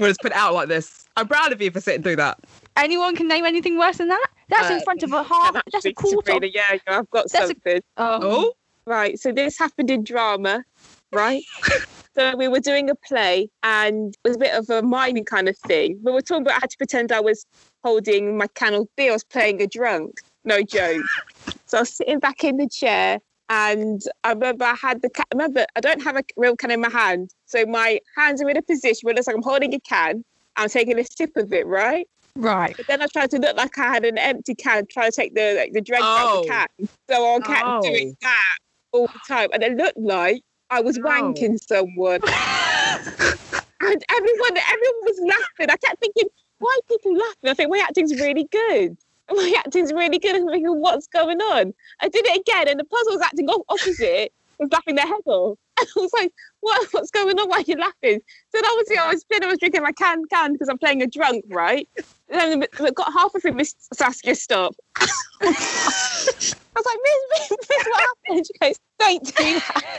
[0.00, 1.06] we'll just put it out like this.
[1.16, 2.38] I'm proud of you for sitting through that.
[2.76, 4.26] Anyone can name anything worse than that?
[4.48, 5.54] That's in Uh, front of a half.
[5.54, 6.32] And That's a quarter.
[6.32, 7.82] Sabrina, yeah, I've got That's a- something.
[7.96, 8.52] Oh, Oh,
[8.86, 10.64] Right, so this happened in drama,
[11.12, 11.42] right?
[12.16, 15.48] So we were doing a play and it was a bit of a miming kind
[15.48, 15.96] of thing.
[16.02, 17.46] We were talking about I had to pretend I was
[17.84, 19.10] holding my can of beer.
[19.10, 20.18] I was playing a drunk.
[20.44, 21.04] No joke.
[21.66, 25.24] so I was sitting back in the chair and I remember I had the can.
[25.34, 27.30] Remember, I don't have a real can in my hand.
[27.46, 30.24] So my hands are in a position where it looks like I'm holding a can.
[30.56, 32.06] I'm taking a sip of it, right?
[32.36, 32.74] Right.
[32.76, 35.34] But then I tried to look like I had an empty can, trying to take
[35.34, 36.42] the like, the drink out of Oh.
[36.42, 36.88] the can.
[37.10, 37.82] So I kept Oh.
[37.82, 38.56] doing that
[38.92, 39.48] all the time.
[39.52, 41.02] And it looked like I was Oh.
[41.02, 42.20] wanking someone.
[43.80, 45.70] and everyone everyone was laughing.
[45.70, 46.28] I kept thinking,
[46.60, 47.50] why are people laughing?
[47.50, 48.96] I think my acting's really good.
[49.34, 50.34] My acting's really good.
[50.34, 51.72] I'm thinking, what's going on?
[52.00, 55.22] I did it again, and the puzzle was acting op- opposite, was laughing their head
[55.26, 55.58] off.
[55.78, 57.48] I was like, what, what's going on?
[57.48, 58.20] Why are you laughing?
[58.54, 61.44] So obviously I was I was drinking my can can because I'm playing a drunk,
[61.48, 61.88] right?
[62.28, 64.74] And then we got half of through, Miss Saskia, stop.
[64.96, 65.06] I
[65.46, 68.46] was like, Miss, Miss, Miss, what happened?
[68.46, 69.94] She goes, don't do that.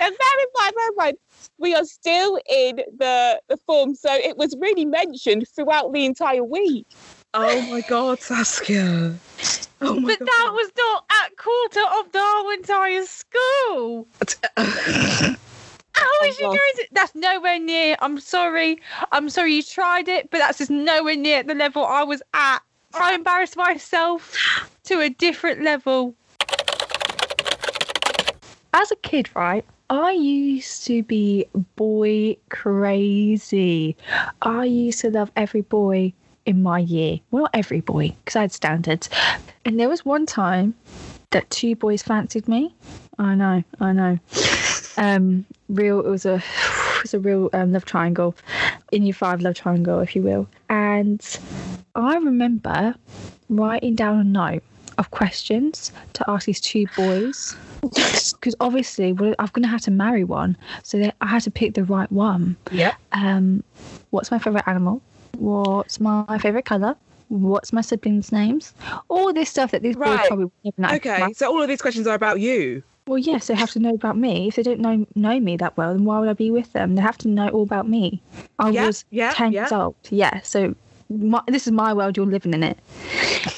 [0.00, 1.16] and bear in mind, bear in mind,
[1.58, 3.94] we are still in the, the form.
[3.94, 6.86] So it was really mentioned throughout the entire week.
[7.34, 9.14] Oh my god, Saskia.
[9.80, 10.26] Oh my But god.
[10.26, 14.08] that was not at quarter of the whole entire school.
[14.56, 16.88] How is oh she Oh, going to?
[16.92, 17.96] That's nowhere near.
[18.00, 18.78] I'm sorry.
[19.12, 22.60] I'm sorry you tried it, but that's just nowhere near the level I was at.
[22.94, 24.34] I embarrassed myself
[24.84, 26.14] to a different level.
[28.72, 31.46] As a kid, right, I used to be
[31.76, 33.96] boy crazy.
[34.42, 36.12] I used to love every boy
[36.44, 37.20] in my year.
[37.30, 39.08] Well, not every boy, because I had standards.
[39.64, 40.74] And there was one time
[41.30, 42.74] that two boys fancied me.
[43.18, 44.18] I know, I know.
[44.96, 46.00] Um, real.
[46.00, 46.36] It was a,
[46.96, 48.34] it was a real um, love triangle,
[48.90, 50.48] in your five love triangle, if you will.
[50.68, 51.24] And
[51.94, 52.96] I remember
[53.48, 54.64] writing down a note
[54.98, 57.54] of questions to ask these two boys
[58.32, 61.50] because obviously well, I'm going to have to marry one, so that I had to
[61.50, 62.56] pick the right one.
[62.72, 62.94] Yep.
[63.12, 63.62] Um,
[64.10, 65.00] what's my favorite animal?
[65.38, 66.96] What's my favorite color?
[67.28, 68.72] What's my siblings' names?
[69.08, 70.28] All this stuff that these boys Right.
[70.28, 70.96] probably never know.
[70.96, 71.36] Okay, right?
[71.36, 72.82] so all of these questions are about you.
[73.08, 74.48] Well, yes, they have to know about me.
[74.48, 76.94] If they don't know know me that well, then why would I be with them?
[76.96, 78.20] They have to know all about me.
[78.58, 79.62] I Yeah, was yeah, ten yeah.
[79.62, 79.94] years old.
[80.10, 80.74] Yeah, so
[81.10, 82.16] my, this is my world.
[82.16, 82.78] You're living in it.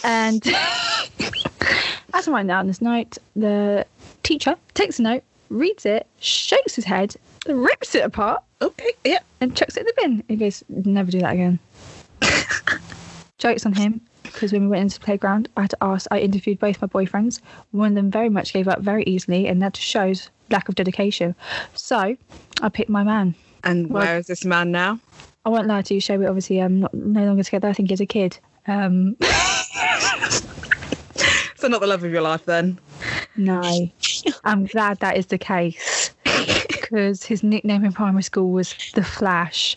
[0.05, 0.47] And
[2.15, 3.87] as I'm writing down this note, the
[4.23, 7.15] teacher takes a note, reads it, shakes his head,
[7.47, 9.25] rips it apart, Okay, yep.
[9.41, 10.25] and chucks it in the bin.
[10.29, 11.59] He goes, "Never do that again."
[13.39, 16.07] Jokes on him because when we went into the playground, I had to ask.
[16.11, 17.41] I interviewed both my boyfriends.
[17.71, 20.75] One of them very much gave up very easily, and that just shows lack of
[20.75, 21.35] dedication.
[21.75, 22.17] So
[22.63, 23.35] I picked my man.
[23.65, 24.99] And Well- where is this man now?
[25.45, 26.19] I won't lie to you, Shay.
[26.19, 27.69] We're obviously um, not no longer together.
[27.69, 28.39] I think he's a kid.
[28.67, 29.17] Um,
[31.59, 32.79] So not the love of your life then.
[33.37, 33.91] no,
[34.45, 36.11] I'm glad that is the case
[36.69, 39.75] because his nickname in primary school was the Flash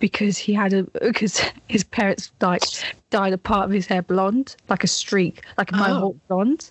[0.00, 2.62] because he had a because his parents like
[3.10, 6.16] dyed a part of his hair blonde, like a streak, like a Oh.
[6.28, 6.68] blonde.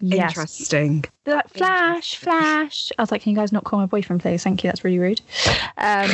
[0.00, 1.04] Yes, Interesting.
[1.24, 2.92] They're like Flash, Flash.
[2.98, 4.42] I was like, can you guys not call my boyfriend, please?
[4.44, 4.68] Thank you.
[4.68, 5.20] That's really rude.
[5.78, 6.10] Um,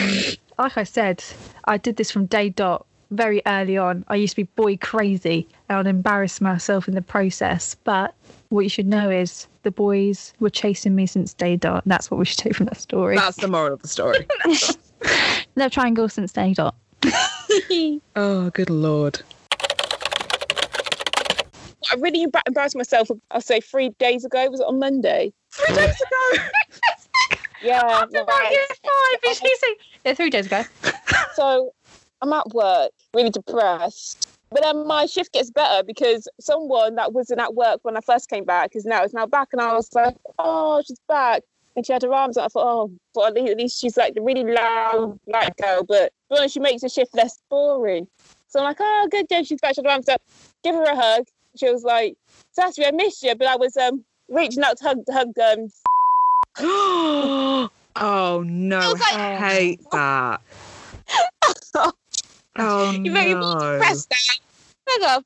[0.59, 1.23] like I said,
[1.65, 2.87] I did this from day dot.
[3.11, 7.03] Very early on, I used to be boy crazy and I'd embarrass myself in the
[7.03, 7.77] process.
[7.85, 8.15] But
[8.49, 11.85] what you should know is the boys were chasing me since day dot.
[11.87, 13.17] That's what we should take from that story.
[13.17, 14.27] That's the moral of the story.
[15.57, 16.75] Love triangle since day dot.
[18.17, 19.21] oh, good lord.
[21.93, 23.09] I really embar- embarrassed myself.
[23.31, 24.51] I'll say three days ago.
[24.51, 25.33] Was it on Monday?
[25.53, 26.43] Three days ago.
[27.63, 27.81] Yeah.
[27.81, 28.51] After about right.
[28.51, 29.75] year five, is she saying?
[30.05, 30.63] Yeah, three days ago.
[31.35, 31.73] So
[32.23, 34.29] I'm at work, really depressed.
[34.51, 38.31] But then my shift gets better because someone that wasn't at work when I first
[38.31, 41.43] came back is now is now back, and I was like, oh, she's back.
[41.75, 42.45] And she had her arms out.
[42.45, 46.51] I thought, oh, well, at least, she's like the really loud night girl, but but
[46.51, 48.07] she makes the shift less boring.
[48.49, 49.75] So I'm like, oh, good, Jen, she's back.
[49.75, 50.23] She had her arms up.
[50.63, 51.25] Give her a hug.
[51.57, 52.17] She was like,
[52.53, 55.69] Saskia, I missed you, but I was um reaching out to hug, hug um.
[57.99, 60.41] oh no, I like- I hate that.
[62.59, 63.59] Oh You made me no.
[63.59, 64.13] depressed.
[64.89, 65.23] I go,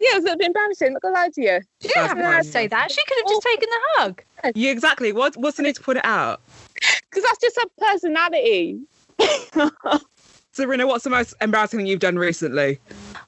[0.00, 0.92] yeah, it was a little bit embarrassing.
[0.92, 1.60] Not gonna lie to you.
[1.82, 2.90] She didn't have to say that.
[2.90, 3.50] She could have just oh.
[3.50, 4.22] taken the hug.
[4.54, 5.12] Yeah, exactly.
[5.12, 6.40] What, what's the need to put it out?
[7.10, 8.80] Because that's just her personality.
[10.52, 12.78] Serena, what's the most embarrassing thing you've done recently?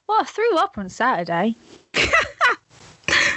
[0.07, 1.55] Well, I threw up on Saturday.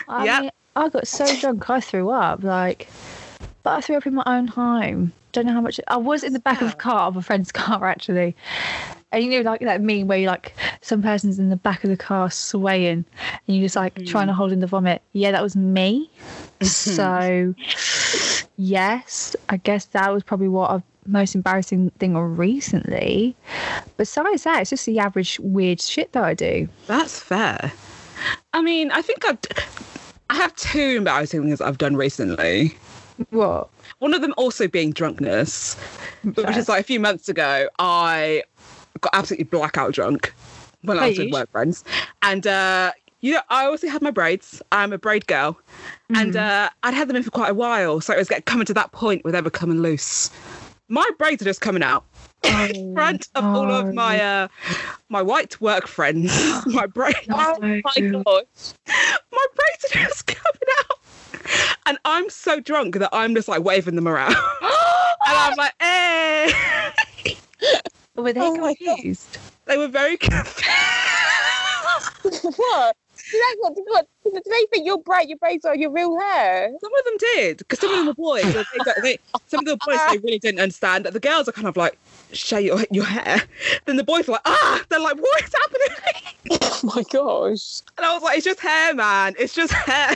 [0.09, 0.40] I Yep.
[0.42, 2.44] mean, I got so drunk I threw up.
[2.44, 2.88] Like,
[3.64, 5.12] but I threw up in my own home.
[5.33, 5.81] Don't know how much.
[5.88, 6.76] I was in the back of a oh.
[6.76, 8.37] car of a friend's car actually,
[9.12, 11.90] and you know, like that meme where you like some person's in the back of
[11.90, 13.05] the car swaying,
[13.47, 14.07] and you're just like mm.
[14.07, 15.03] trying to hold in the vomit.
[15.12, 16.11] Yeah, that was me.
[16.62, 17.55] so,
[18.57, 23.37] yes, I guess that was probably what I've most embarrassing thing recently.
[23.97, 26.69] Besides that, it's just the average weird shit that I do.
[26.87, 27.73] That's fair.
[28.53, 29.38] I mean, I think I've,
[30.31, 32.77] I have two embarrassing things I've done recently.
[33.31, 33.71] What?
[33.99, 35.77] One of them also being drunkness,
[36.23, 37.69] which is like a few months ago.
[37.79, 38.42] I
[39.07, 40.35] got absolutely blackout drunk
[40.83, 41.85] when I was with work friends,
[42.23, 44.61] and uh, you know, I also had my braids.
[44.73, 45.59] I'm a braid girl,
[46.14, 46.37] and Mhm.
[46.66, 48.75] uh, I'd had them in for quite a while, so it was getting coming to
[48.75, 50.31] that point where they were coming loose.
[50.88, 52.05] My braids are just coming out
[52.45, 54.49] in front of all of my uh,
[55.09, 56.33] my white work friends.
[56.66, 58.73] my braids, Oh my gosh.
[59.33, 60.99] my braids are just coming out.
[61.87, 64.35] And I'm so drunk that I'm just like waving them around.
[64.61, 64.66] and
[65.27, 65.73] I'm like,
[68.16, 68.20] eh.
[68.20, 69.38] Were they Oh confused?
[69.66, 70.64] They were very confused.
[72.22, 72.96] what?
[73.31, 76.70] Do they, what, what, do they think you're bright, your braids are your real hair?
[76.81, 78.44] Some of them did, because some of them were boys.
[78.44, 78.62] they,
[79.02, 81.05] they- some of the boys they really didn't understand.
[81.07, 81.98] That the girls are kind of like,
[82.33, 83.42] show your your hair.
[83.87, 86.22] Then the boys are like, ah, they're like, what is happening?
[86.62, 87.81] Oh my gosh.
[87.96, 89.35] And I was like, it's just hair, man.
[89.38, 90.14] It's just hair.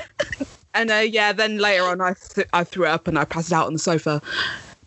[0.74, 3.66] and uh, yeah, then later on, I th- I threw up and I passed out
[3.66, 4.20] on the sofa.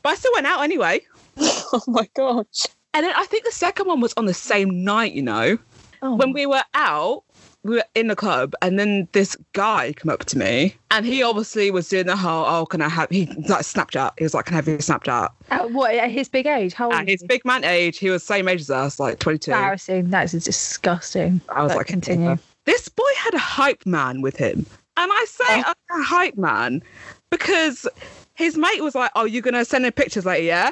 [0.04, 1.02] But I still went out anyway.
[1.74, 2.68] Oh my gosh.
[2.94, 5.58] And then I think the second one was on the same night, you know,
[6.02, 7.24] Oh, when we were out.
[7.66, 11.24] We were in the club, and then this guy came up to me, and he
[11.24, 14.12] obviously was doing the whole, "Oh, can I have?" He like Snapchat.
[14.18, 16.74] He was like, "Can I have your Snapchat?" At what at his big age?
[16.74, 17.28] How old At his he?
[17.28, 19.52] big man age, he was same age as us, like twenty-two.
[19.52, 20.10] embarrassing.
[20.10, 21.40] That is disgusting.
[21.48, 22.38] I was But like, continue.
[22.66, 24.66] This boy had a hype man with him,
[24.98, 25.74] and I say Oh.
[26.00, 26.84] a hype man
[27.30, 27.88] because
[28.34, 30.72] his mate was like, "Oh, you're gonna send him pictures later, yeah?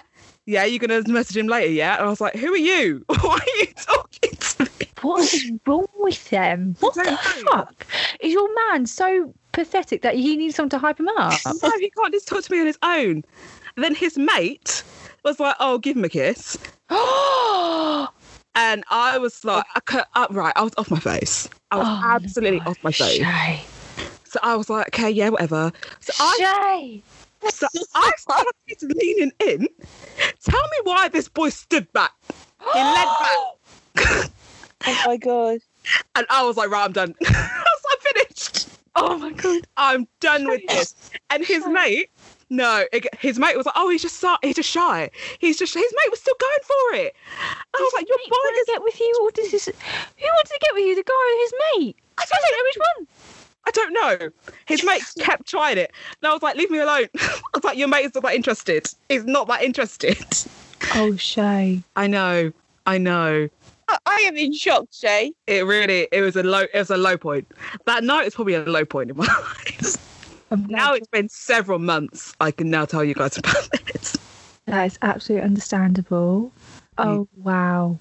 [0.52, 3.06] Yeah, you're gonna message him later, yeah?" And I was like, "Who are you?
[3.08, 6.76] Why are you talking to me?" What is wrong with them?
[6.80, 7.18] What the
[7.50, 7.88] fuck?
[8.20, 11.34] Is your man so pathetic that he needs someone to hype him up?
[11.64, 13.24] no, he can't just talk to me on his own.
[13.76, 14.84] And then his mate
[15.24, 16.58] was like, "Oh, give him a kiss,"
[16.90, 18.10] oh,
[18.56, 21.50] and I was like, I cou- uh, "Right," I was off my face.
[21.72, 23.18] I was Oh, absolutely off my face.
[23.18, 23.62] Shay.
[24.26, 27.04] So I was like, "Okay, yeah, whatever." So I Shay.
[27.50, 29.68] So I started leaning in.
[30.44, 32.12] Tell me why this boy stood back.
[32.74, 33.10] He leant
[33.96, 34.32] back.
[34.84, 35.60] Oh my god.
[36.16, 37.14] And I was like, right, I'm done.
[37.26, 38.68] I was like, finished.
[38.96, 39.62] Oh my god.
[39.78, 40.96] I'm done with this.
[41.30, 42.10] And his mate,
[42.50, 44.36] no, it- his mate was like, oh, he's just shy.
[44.42, 45.12] He's just shy.
[45.38, 47.16] He's just, his mate was still going for it.
[47.76, 49.66] I was like, your boy is, get with you, or does this?
[49.66, 49.72] Who
[50.34, 50.96] wants to get with you?
[50.96, 51.54] The guy or his
[51.86, 51.96] mate?
[52.18, 53.08] I don't know which one.
[53.68, 54.30] I don't know.
[54.66, 55.92] His mate kept trying it.
[56.22, 57.08] And I was like, leave me alone.
[57.20, 58.88] I was like, your mate is not that interested.
[59.10, 60.18] He's not that interested.
[60.96, 61.84] Oh, Shay.
[61.96, 62.52] I know.
[62.88, 63.48] I know.
[63.88, 65.32] I, I am in shock, Shay.
[65.46, 67.48] It really, it was a low, it was a low point.
[67.86, 69.96] That night is probably a low point in my life.
[70.68, 72.34] Now it's been several months.
[72.42, 74.16] I can now tell you guys about it.
[74.66, 76.52] that is absolutely understandable.
[76.98, 77.98] Oh wow.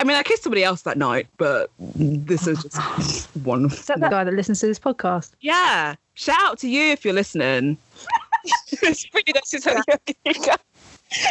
[0.00, 3.66] I mean, I kissed somebody else that night, but this is just one.
[3.66, 5.32] Is that the guy that listens to this podcast?
[5.40, 5.94] Yeah.
[6.14, 7.78] Shout out to you if you're listening.
[8.72, 10.42] it's pretty nice to tell you.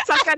[0.05, 0.35] So I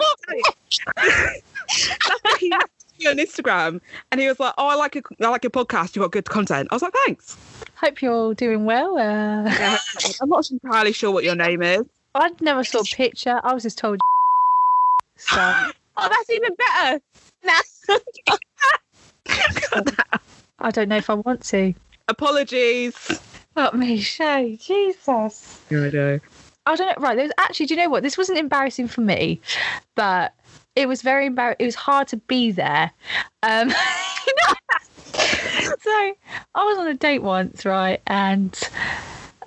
[1.07, 5.03] That's like he messaged me on Instagram, and he was like, "Oh, I like your,
[5.21, 5.95] I like your podcast.
[5.95, 7.37] you've got good content." I was like, "Thanks."
[7.75, 8.97] Hope you're doing well.
[8.97, 9.77] Uh,
[10.21, 11.83] I'm not entirely sure what your name is.
[12.15, 13.41] I never saw a picture.
[13.43, 13.99] I was just told.
[15.15, 15.37] So
[15.95, 17.01] Oh, that's even better.
[17.45, 18.37] Nah.
[20.59, 21.73] I don't know if I want to.
[22.07, 22.95] Apologies.
[23.55, 24.57] Fuck me, Shay.
[24.61, 25.59] Jesus.
[25.69, 26.19] Yeah, I know.
[26.65, 27.03] I don't know.
[27.03, 27.15] Right.
[27.15, 28.03] There was actually, do you know what?
[28.03, 29.41] This wasn't embarrassing for me,
[29.95, 30.33] but
[30.75, 31.57] it was very embarrassing.
[31.59, 32.91] It was hard to be there.
[33.43, 33.69] Um,
[35.13, 36.13] so
[36.55, 38.01] I was on a date once, right?
[38.07, 38.57] And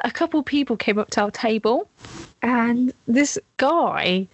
[0.04, 1.88] a couple people came up to our table,
[2.46, 4.28] and this guy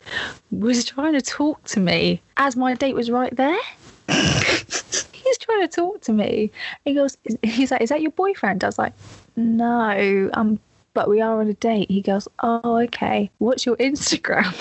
[0.51, 3.59] was trying to talk to me as my date was right there.
[4.09, 6.51] He's trying to talk to me.
[6.85, 8.93] He goes, he's like, "Is that your boyfriend?" I was like,
[9.37, 10.59] "No, um,
[10.93, 13.31] but we are on a date." He goes, "Oh, okay.
[13.39, 14.53] What's your Instagram?"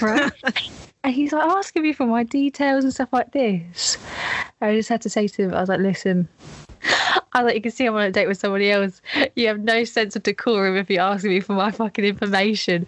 [1.04, 3.98] And he's like asking me for my details and stuff like this.
[4.62, 6.28] I just had to say to him, I was like, "Listen."
[7.34, 9.02] I like, you can see I'm on a date with somebody else.
[9.34, 12.86] You have no sense of decorum if you're asking me for my fucking information.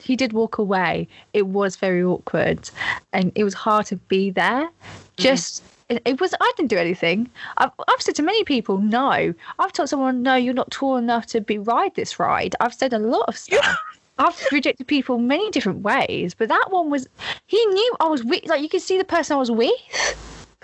[0.00, 1.08] He did walk away.
[1.32, 2.70] It was very awkward,
[3.12, 4.66] and it was hard to be there.
[4.66, 4.70] Mm.
[5.16, 6.32] Just it, it was.
[6.40, 7.28] I didn't do anything.
[7.58, 9.34] I've, I've said to many people, no.
[9.58, 12.54] I've told someone, no, you're not tall enough to be ride this ride.
[12.60, 13.78] I've said a lot of stuff.
[14.18, 17.08] I've rejected people many different ways, but that one was.
[17.46, 18.46] He knew I was with.
[18.46, 19.72] Like you could see the person I was with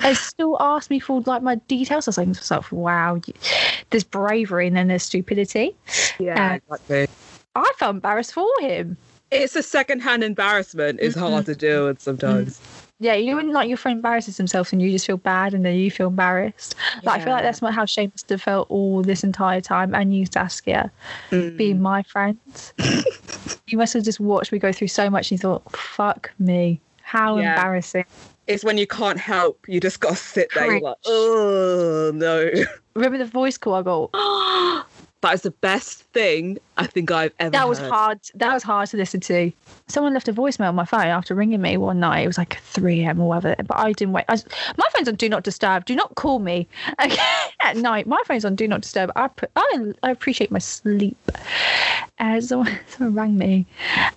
[0.03, 2.07] and still asked me for like my details.
[2.07, 3.21] I was like to myself, wow,
[3.91, 5.75] there's bravery and then there's stupidity.
[6.19, 7.07] Yeah, Uh, exactly.
[7.55, 8.97] I felt embarrassed for him.
[9.31, 11.01] It's a secondhand embarrassment.
[11.03, 12.61] It's hard to deal with sometimes.
[13.01, 15.65] Yeah, you know when like your friend embarrasses themselves and you just feel bad and
[15.65, 16.75] then you feel embarrassed.
[17.05, 19.95] Like I feel like that's not how Shane must have felt all this entire time
[19.95, 20.91] and you Saskia
[21.31, 21.57] Mm.
[21.57, 22.73] being my friends.
[23.69, 26.81] you must have just watched me go through so much and you thought, fuck me.
[27.03, 27.51] How Yeah.
[27.51, 28.05] embarrassing.
[28.49, 29.69] It's when you can't help.
[29.69, 30.73] You just got to sit there.
[30.73, 32.51] You're like, oh, no.
[32.95, 33.75] Remember the voice call?
[33.75, 34.11] I go,
[35.21, 37.91] That is the best thing I think I've ever that was heard.
[37.91, 38.21] hard.
[38.35, 39.51] That was hard to listen to.
[39.89, 42.21] Someone left a voicemail on my phone after ringing me one night.
[42.21, 43.21] It was like 3 a.m.
[43.21, 43.57] or whatever.
[43.65, 44.27] But I didn't wait.
[44.29, 44.45] I was,
[44.77, 45.87] my phone's on Do Not Disturb.
[45.87, 48.07] Do not call me at night.
[48.07, 49.11] My phone's on Do Not Disturb.
[49.17, 51.19] I put, I, I appreciate my sleep.
[52.19, 53.67] And someone, someone rang me,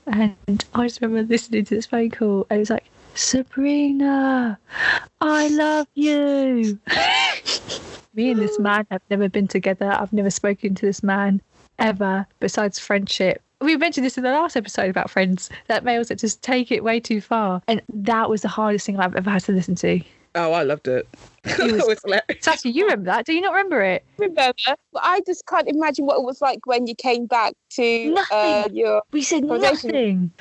[0.05, 4.57] and I just remember listening to this phone call, and it was like, Sabrina,
[5.21, 6.79] I love you.
[8.13, 9.91] Me and this man have never been together.
[9.91, 11.41] I've never spoken to this man
[11.79, 13.41] ever, besides friendship.
[13.59, 16.83] We mentioned this in the last episode about friends, that males that just take it
[16.83, 17.61] way too far.
[17.67, 20.01] And that was the hardest thing I've ever had to listen to.
[20.33, 21.07] Oh, I loved it.
[21.43, 22.63] It was- was hilarious.
[22.65, 23.25] You remember that?
[23.25, 24.03] Do you not remember it?
[24.17, 24.53] remember,
[24.93, 28.67] but I just can't imagine what it was like when you came back to uh,
[28.71, 29.01] your.
[29.11, 30.31] We said nothing.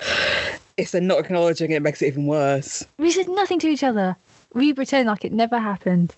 [0.81, 2.85] It's the not acknowledging it makes it even worse.
[2.99, 4.17] We said nothing to each other.
[4.55, 6.15] We pretend like it never happened.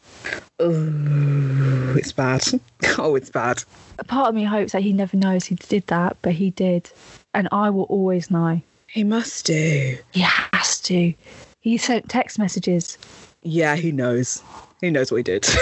[0.58, 2.44] Oh, it's bad.
[2.98, 3.62] Oh, it's bad.
[3.98, 6.90] A part of me hopes that he never knows he did that, but he did.
[7.32, 8.60] And I will always know.
[8.88, 9.96] He must do.
[10.12, 11.14] He has to.
[11.60, 12.98] He sent text messages.
[13.42, 14.42] Yeah, he knows.
[14.82, 15.46] He knows what he did.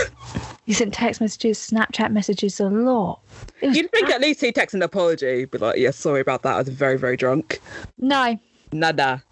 [0.66, 3.18] He sent text messages, Snapchat messages a lot.
[3.60, 6.54] You'd think at least he'd text an apology, be like, yeah, sorry about that.
[6.54, 7.60] I was very, very drunk.
[7.98, 8.38] no.
[8.72, 9.22] Nada.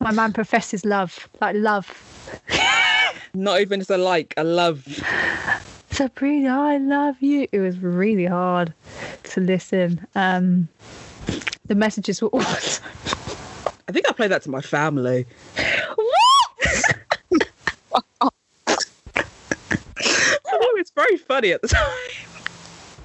[0.00, 1.90] My man professes love, like love.
[3.34, 4.86] Not even just a like, a love.
[5.90, 7.48] Sabrina, I love you.
[7.52, 8.72] It was really hard
[9.24, 10.06] to listen.
[10.14, 10.68] Um,
[11.66, 12.84] the messages were awesome.
[13.88, 15.26] I think I played that to my family.
[15.56, 15.94] I
[18.10, 18.32] thought
[20.02, 22.36] it was very funny at the time.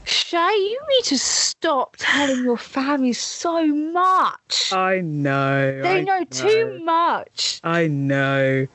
[0.03, 1.17] Shay, you need to
[1.62, 4.74] stop telling your family so much.
[4.74, 5.80] I know.
[5.84, 7.60] they I know too much.
[7.63, 8.65] I know.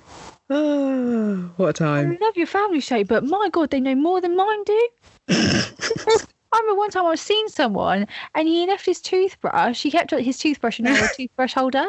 [0.48, 2.12] Oh, what a time.
[2.12, 4.88] I love your family, Shay, but my God, they know more than mine do.
[5.28, 9.82] I remember one time I was seeing someone and he left his toothbrush.
[9.82, 11.86] He kept his toothbrush in a toothbrush holder.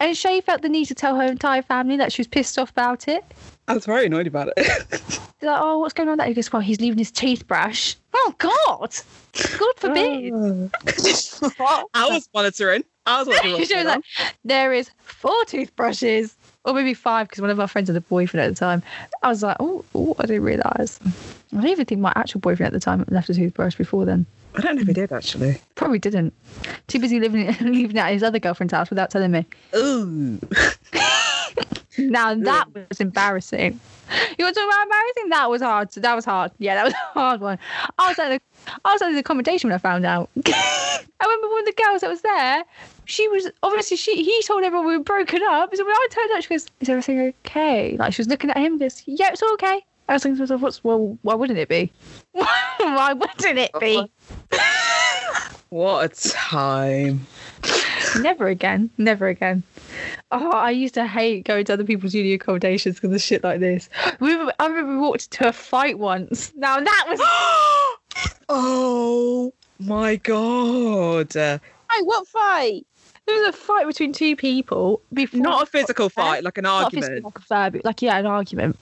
[0.00, 2.70] And Shay felt the need to tell her entire family that she was pissed off
[2.70, 3.24] about it.
[3.70, 4.56] I was very annoyed about it.
[5.38, 6.26] They're like, oh, what's going on there?
[6.26, 7.94] He goes, well, he's leaving his toothbrush.
[8.12, 8.94] Oh, God.
[9.58, 10.32] God forbid.
[10.34, 11.84] Ah.
[11.94, 12.84] I was monitoring.
[13.06, 13.64] I was monitoring.
[13.66, 14.02] she was like,
[14.44, 16.36] there is four toothbrushes.
[16.64, 18.82] Or maybe five, because one of our friends had a boyfriend at the time.
[19.22, 20.98] I was like, oh, oh I didn't realise.
[21.06, 24.26] I don't even think my actual boyfriend at the time left a toothbrush before then.
[24.56, 25.58] I don't know if he did actually.
[25.76, 26.34] Probably didn't.
[26.88, 29.46] Too busy living leaving at his other girlfriend's house without telling me.
[29.74, 30.38] Ooh.
[31.98, 33.78] Now that was embarrassing.
[34.38, 35.28] You were talking about embarrassing?
[35.28, 35.90] That was hard.
[35.90, 36.52] That was hard.
[36.58, 37.58] Yeah, that was a hard one.
[37.98, 38.40] I was at the
[38.84, 40.30] I was at the accommodation when I found out.
[40.46, 42.64] I remember one of the girls that was there.
[43.04, 45.74] She was obviously she he told everyone we were broken up.
[45.74, 48.56] So when I turned up, she goes, "Is everything okay?" Like she was looking at
[48.56, 48.78] him.
[48.78, 51.18] Goes, "Yeah, it's all okay." I was thinking to myself, "What's well?
[51.22, 51.92] Why wouldn't it be?
[52.32, 54.10] why wouldn't it be?"
[55.70, 57.26] What a time.
[58.18, 58.90] Never again.
[58.98, 59.62] Never again.
[60.32, 63.60] Oh, I used to hate going to other people's uni accommodations because of shit like
[63.60, 63.88] this.
[64.20, 66.52] We were, I remember we walked to a fight once.
[66.56, 67.20] Now that was
[68.48, 71.32] oh my god.
[71.32, 72.86] Hey, what fight?
[73.32, 77.06] Was a fight between two people before not a physical fight, like an argument.
[77.06, 78.76] physical, like verb- like yeah, an argument.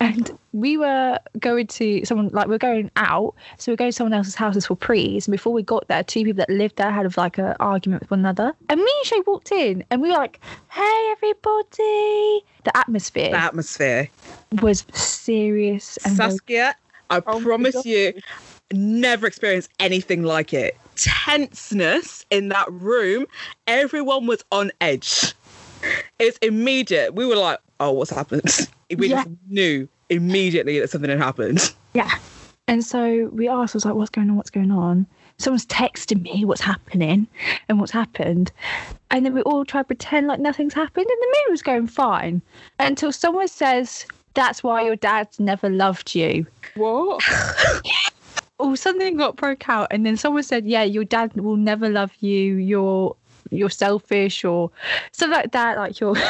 [0.00, 3.90] And we were going to someone like we are going out, so we are going
[3.90, 5.26] to someone else's houses for prees.
[5.26, 8.10] And before we got there, two people that lived there had like an argument with
[8.10, 8.52] one another.
[8.68, 13.36] And me and Shay walked in, and we were like, "Hey, everybody!" The atmosphere The
[13.36, 14.08] atmosphere.
[14.60, 16.76] was serious and Saskia,
[17.10, 18.14] I Oh promise you,
[18.72, 20.76] never experienced anything like it.
[20.96, 23.26] Tenseness in that room.
[23.66, 25.34] Everyone was on edge.
[26.18, 27.14] It's immediate.
[27.14, 28.42] We were like, oh, what's happened?
[28.96, 29.24] We Yeah.
[29.24, 31.72] just knew immediately that something had happened.
[31.94, 32.10] Yeah.
[32.68, 34.36] And so we asked, I was like, what's going on?
[34.36, 35.06] What's going on?
[35.38, 37.26] Someone's texting me what's happening
[37.70, 38.52] and what's happened.
[39.10, 41.06] And then we all try to pretend like nothing's happened.
[41.06, 42.42] And the mood was going fine
[42.78, 46.46] until someone says, that's why your dad's never loved you.
[46.74, 47.22] What?
[48.62, 49.88] Or something got broke out.
[49.90, 52.54] And then someone said, yeah, your dad will never love you.
[52.56, 53.16] You're,
[53.50, 54.70] you're selfish or
[55.10, 55.76] something like that.
[55.76, 56.16] Like you're.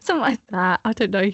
[0.00, 0.80] Something like that.
[0.84, 1.28] I don't know.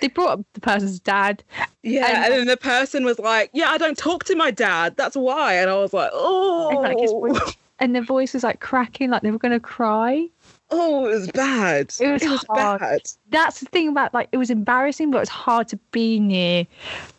[0.00, 1.44] They brought up the person's dad.
[1.84, 4.96] Yeah, And- and, then the person was like, "Yeah, I don't talk to my dad.
[4.96, 9.10] That's why." And I was like, And, like, "Oh, and their voice was like cracking,
[9.10, 10.28] like they were gonna cry.
[10.70, 11.92] Oh, it was bad.
[12.00, 12.80] It was hard.
[12.80, 13.00] bad.
[13.30, 16.66] That's the thing about like it was embarrassing, but it's hard to be near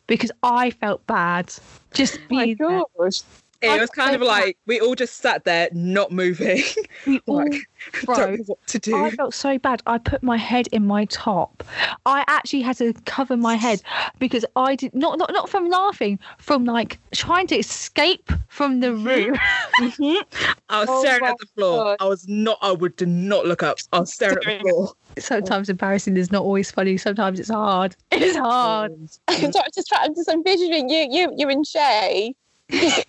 [0.07, 1.53] because I felt bad
[1.93, 2.83] just Oh my being there.
[3.63, 3.77] Gosh.
[3.77, 6.61] It was kind of like we all just sat there, not moving,
[7.07, 7.53] We all like
[8.05, 8.95] don't know what to do.
[8.95, 9.81] I felt so bad.
[9.85, 11.63] I put my head in my top.
[12.05, 13.81] I actually had to cover my head
[14.19, 18.93] because I did not not not from laughing, from like trying to escape from the
[18.93, 19.35] room.
[19.79, 20.21] Mhm.
[20.69, 21.83] I was Oh staring at the floor.
[21.83, 21.97] God.
[21.99, 22.59] I was not.
[22.61, 23.79] I would do not look up.
[23.91, 24.93] I was staring at the floor.
[25.17, 26.97] Sometimes embarrassing is not always funny.
[26.97, 27.95] Sometimes it's hard.
[28.11, 28.91] It's hard.
[29.27, 32.35] I'm sorry, just try, I'm just envisioning you, you, you and Shay.
[32.69, 33.03] There's-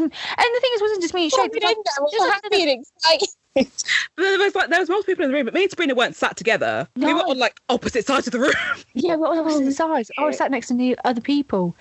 [0.00, 1.38] and the thing is, it wasn't just me and Shay.
[1.42, 2.92] Walking in there, Just had a- feelings?
[3.04, 3.20] Like,
[4.16, 6.14] There was like there was multiple people in the room, but me and Sabrina weren't
[6.16, 6.86] sat together.
[6.96, 8.52] We were on like opposite sides of the room,
[8.94, 10.10] Yeah, but I was on the sides.
[10.18, 11.74] I was sat next to the other people.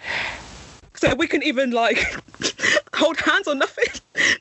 [0.96, 2.00] so we couldn't even like
[2.96, 3.86] hold hands or nothing.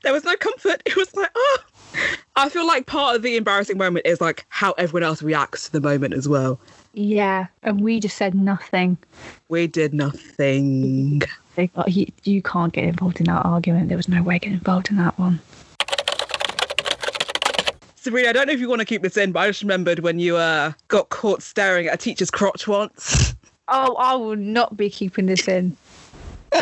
[0.03, 0.83] There was no comfort.
[0.87, 1.59] It was like oh.
[2.37, 5.73] I feel like part of the embarrassing moment is like how everyone else reacts to
[5.73, 6.61] the moment as well.
[6.95, 8.97] Yeah, and we just said nothing.
[9.49, 11.23] We did nothing.
[11.87, 13.89] You, you can't get involved in that argument.
[13.89, 15.41] There was no way getting involved in that one.
[17.97, 19.99] Sabrina, I don't know if you want to keep this in, but I just remembered
[19.99, 23.35] when you uh, got caught staring at a teacher's crotch once.
[23.69, 25.77] Oh, I will not be keeping this in.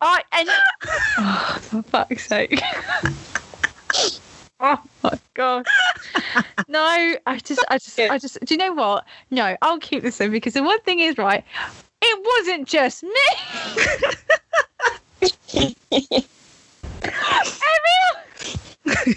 [0.00, 0.48] I and
[1.18, 2.60] oh, for fuck's sake.
[4.60, 5.66] oh my god.
[6.70, 8.38] No, I just, I just, I just.
[8.44, 9.06] Do you know what?
[9.30, 11.42] No, I'll keep this in because the one thing is right.
[12.02, 13.10] It wasn't just me.
[15.22, 16.18] Everyone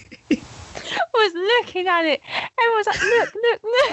[1.14, 2.22] was looking at it.
[2.58, 3.92] Everyone was like, "Look, look, look!"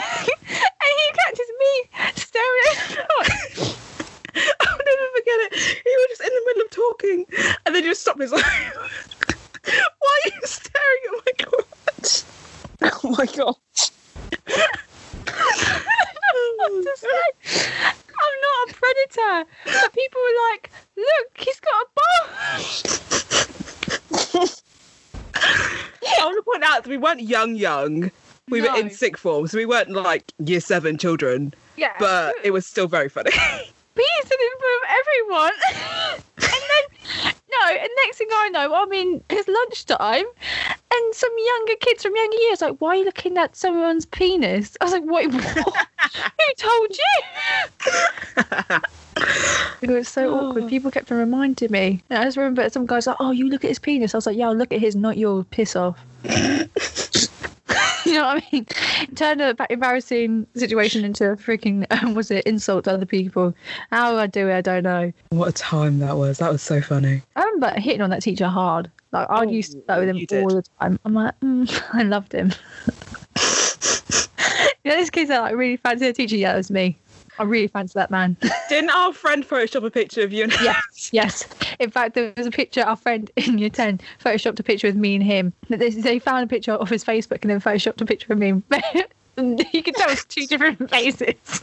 [0.48, 1.72] And he catches me
[2.14, 3.76] staring at it.
[4.60, 5.54] I'll never forget it.
[5.56, 7.26] He was just in the middle of talking,
[7.66, 8.20] and then he just stopped.
[8.20, 8.44] He's like,
[9.98, 12.22] "Why are you staring at my crotch?"
[13.04, 13.56] oh my god.
[16.60, 17.36] I'm just like,
[17.86, 19.50] I'm not a predator.
[19.64, 22.08] But people were like, look, he's got a bum.
[26.04, 28.10] I want to point out that we weren't young, young.
[28.48, 28.92] We were in No.
[28.92, 31.92] sixth form, so we weren't like year seven children, Yeah.
[31.98, 33.30] but it was still very funny.
[33.94, 35.52] But he said in front of everyone.
[36.52, 36.62] and
[37.24, 40.24] then, no, and next thing I know, I'm in it's lunchtime,
[40.92, 44.76] and some younger kids from younger years like, why are you looking at someone's penis?
[44.80, 45.44] I was like, wait, what?
[45.54, 48.80] Who told you?
[49.80, 50.64] It was so awkward.
[50.64, 50.68] Oh.
[50.68, 52.02] People kept on reminding me.
[52.10, 54.26] And I just remember some guys like, "Oh, you look at his penis." I was
[54.26, 55.98] like, "Yeah, I'll look at his, not your piss off."
[58.12, 58.66] you know what I mean?
[59.14, 63.54] Turn a ba- embarrassing situation into a freaking um, was it insult to other people?
[63.90, 65.12] How I do it, I don't know.
[65.30, 66.38] what a time that was!
[66.38, 67.22] That was so funny.
[67.36, 68.90] I remember hitting on that teacher hard.
[69.12, 70.42] Like I Oh, used to go with him you did.
[70.42, 70.98] all the time.
[71.04, 72.52] I'm like, mm, I loved him.
[74.84, 76.36] you know, this kid's are like really fancy a teacher.
[76.36, 76.96] Yeah, it was me.
[77.38, 78.36] I really fancy that man.
[78.68, 81.48] Didn't our friend Photoshop a picture of you and Yes, yes.
[81.78, 82.82] In fact, there was a picture.
[82.82, 85.52] Our friend in year ten photoshopped a picture with me and him.
[85.68, 88.62] They, found a picture of his Facebook and then photoshopped a picture of me.
[89.36, 91.62] And you could tell it's two different faces.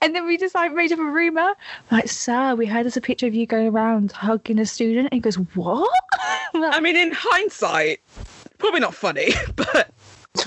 [0.00, 1.52] And then we just like made up a rumor.
[1.90, 5.08] Like, sir, we heard there's a picture of you going around hugging a student.
[5.10, 5.90] And he goes, what?
[6.54, 8.00] Like, I mean, in hindsight,
[8.58, 9.92] probably not funny, but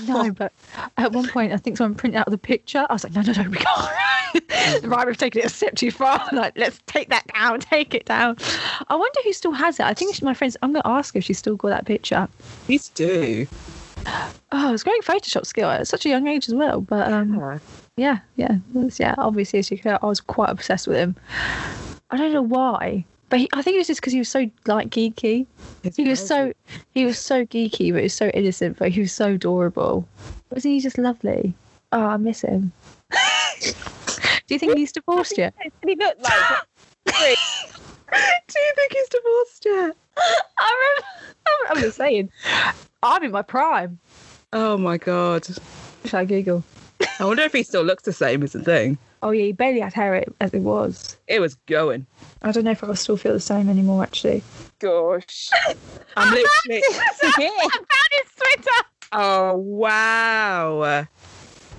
[0.00, 0.52] no, but
[0.96, 2.86] at one point, I think someone printed out the picture.
[2.88, 4.84] I was like, no, no, no, we can't.
[4.84, 6.26] right, we've taken it a step too far.
[6.32, 8.36] Like, let's take that down, take it down.
[8.88, 9.84] I wonder who still has it.
[9.84, 10.56] I think it's my friends.
[10.62, 12.26] I'm going to ask if she's still got that picture.
[12.66, 13.46] please do.
[14.50, 16.80] Oh, it's great Photoshop skill at such a young age as well.
[16.80, 17.60] But um,
[17.96, 19.14] yeah, yeah, that's- yeah.
[19.18, 21.14] Obviously, as you can, I was quite obsessed with him.
[22.10, 24.50] I don't know why, but he, I think it was just because he was so
[24.66, 25.46] like geeky.
[25.96, 26.52] He was so
[26.92, 28.76] he was so geeky, but he was so innocent.
[28.76, 30.06] But he was so adorable.
[30.50, 31.54] Wasn't he just lovely?
[31.92, 32.72] Oh, I miss him.
[33.62, 33.72] Do
[34.50, 35.54] you think he's divorced yet?
[35.62, 36.60] Did he look like?
[37.06, 39.96] Do you think he's divorced yet?
[40.58, 41.70] I remember.
[41.70, 42.30] I'm just saying.
[43.02, 43.98] I'm in my prime.
[44.52, 45.46] Oh my god.
[46.04, 46.64] Should I Google?
[47.18, 48.98] I wonder if he still looks the same as the thing.
[49.22, 51.16] Oh yeah, he barely had hair as it was.
[51.28, 52.06] It was going.
[52.42, 54.02] I don't know if I still feel the same anymore.
[54.02, 54.42] Actually,
[54.80, 55.50] Gosh.
[56.16, 56.82] I'm literally.
[57.22, 58.88] I found his Twitter.
[59.12, 61.06] Oh wow.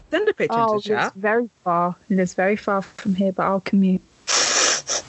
[0.10, 1.08] Send a picture Oh, into chat.
[1.08, 1.96] it's very far.
[2.10, 4.02] It is very far from here, but I'll commute.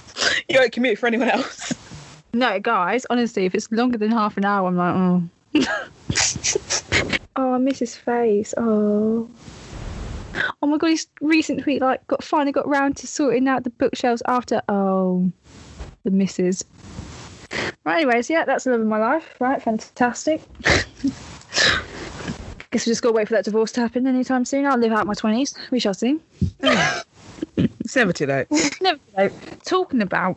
[0.48, 1.72] You won't commute for anyone else.
[2.34, 5.22] No, guys, honestly, if it's longer than half an hour, I'm like, oh.
[7.36, 8.52] oh, I miss his face.
[8.56, 9.30] Oh.
[10.62, 14.22] Oh my god, he's recently like got finally got round to sorting out the bookshelves
[14.26, 15.30] after oh
[16.04, 16.64] the misses.
[17.84, 19.36] Right, anyways, yeah, that's the love of my life.
[19.40, 20.42] Right, fantastic.
[22.70, 24.66] Guess we just got to wait for that divorce to happen anytime soon.
[24.66, 25.54] I'll live out my 20s.
[25.70, 26.18] We shall see.
[27.56, 28.46] It's never too late.
[28.80, 29.30] Never know.
[29.64, 30.36] Talking about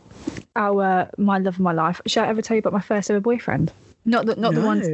[0.54, 3.20] our my love of my life, shall I ever tell you about my first ever
[3.20, 3.72] boyfriend?
[4.04, 4.86] Not the not the ones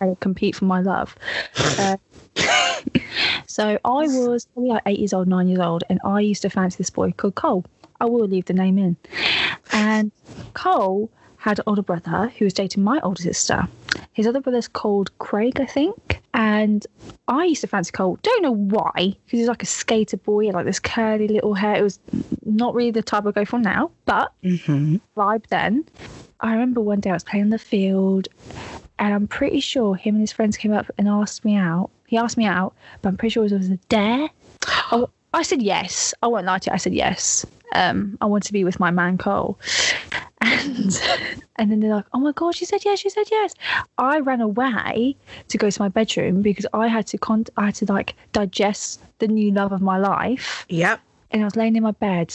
[0.00, 0.16] No.
[0.16, 1.14] compete for my love.
[1.78, 1.98] Uh,
[3.46, 6.50] so I was probably like eight years old, nine years old, and I used to
[6.50, 7.64] fancy this boy called Cole.
[8.00, 8.96] I will leave the name in.
[9.72, 10.10] And
[10.54, 13.66] Cole had an older brother who was dating my older sister.
[14.12, 16.20] His other brother's called Craig, I think.
[16.34, 16.86] And
[17.28, 18.18] I used to fancy Cole.
[18.22, 21.54] Don't know why, because he's like a skater boy, he had like this curly little
[21.54, 21.76] hair.
[21.76, 21.98] It was
[22.44, 25.84] not really the type I go for now, but hmm vibe then.
[26.40, 28.28] I remember one day I was playing in the field,
[28.98, 31.90] and I'm pretty sure him and his friends came up and asked me out.
[32.10, 34.28] He asked me out, but I'm pretty sure it was a dare.
[34.66, 36.12] I, I said yes.
[36.24, 36.74] I won't lie to you.
[36.74, 37.46] I said yes.
[37.76, 39.56] Um, I want to be with my man Cole,
[40.40, 41.00] and
[41.54, 42.98] and then they're like, "Oh my god, she said yes.
[42.98, 43.54] She said yes."
[43.96, 45.14] I ran away
[45.46, 49.00] to go to my bedroom because I had to con- I had to like digest
[49.20, 51.00] the new love of my life Yep.
[51.30, 52.34] And I was laying in my bed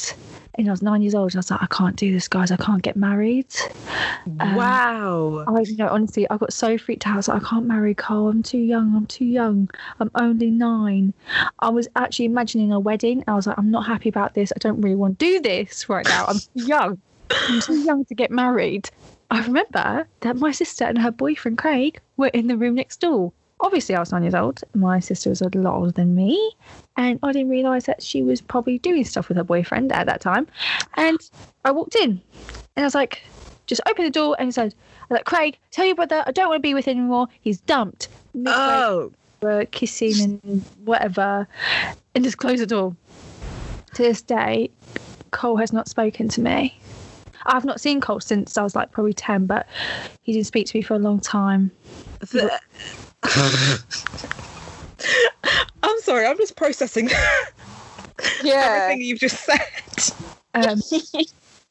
[0.56, 2.52] and I was nine years old and I was like, I can't do this, guys.
[2.52, 3.48] I can't get married.
[4.40, 5.44] Um, wow.
[5.48, 7.14] I, you know, honestly, I got so freaked out.
[7.14, 8.30] I was like, I can't marry Cole.
[8.30, 8.96] I'm too young.
[8.96, 9.70] I'm too young.
[10.00, 11.14] I'm only nine.
[11.60, 13.24] I was actually imagining a wedding.
[13.28, 14.52] I was like, I'm not happy about this.
[14.56, 16.26] I don't really want to do this right now.
[16.28, 17.02] I'm too young.
[17.30, 18.90] I'm too young to get married.
[19.30, 23.34] I remember that my sister and her boyfriend Craig were in the room next door.
[23.66, 24.64] Obviously, I was nine years old.
[24.76, 26.52] My sister was a lot older than me,
[26.98, 30.22] and I didn't realise that she was probably doing stuff with her boyfriend at that
[30.22, 30.46] time.
[30.98, 31.20] And
[31.66, 32.22] I walked in,
[32.76, 33.24] and I was like,
[33.66, 34.76] just opened the door and said,
[35.10, 37.28] like, Craig, tell your brother I don't want to be with him anymore.
[37.42, 38.08] He's dumped.
[38.34, 39.12] Craig Oh.
[39.42, 41.48] were kissing and whatever,
[42.14, 42.96] and just close the door.
[43.96, 44.70] To this day,
[45.32, 46.78] Cole has not spoken to me.
[47.46, 49.68] I've not seen Cole since I was like probably 10, but
[50.22, 51.72] he didn't speak to me for a long time.
[52.20, 52.60] The-
[55.84, 56.26] I'm sorry.
[56.26, 57.10] I'm just processing
[58.44, 58.80] yeah.
[58.82, 59.60] everything you've just said.
[60.54, 60.82] Um,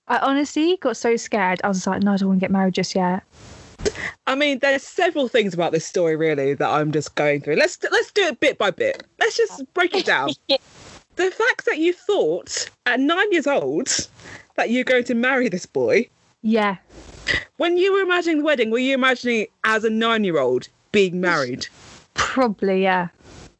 [0.08, 1.60] I honestly got so scared.
[1.64, 3.22] I was like, no, I don't want to get married just yet.
[4.26, 7.56] I mean, there's several things about this story really that I'm just going through.
[7.56, 9.02] Let's let's do it bit by bit.
[9.18, 10.30] Let's just break it down.
[10.48, 14.08] the fact that you thought at nine years old
[14.56, 16.08] that you're going to marry this boy.
[16.42, 16.76] Yeah.
[17.56, 21.66] When you were imagining the wedding, were you imagining it as a nine-year-old being married?
[22.14, 23.08] Probably, yeah.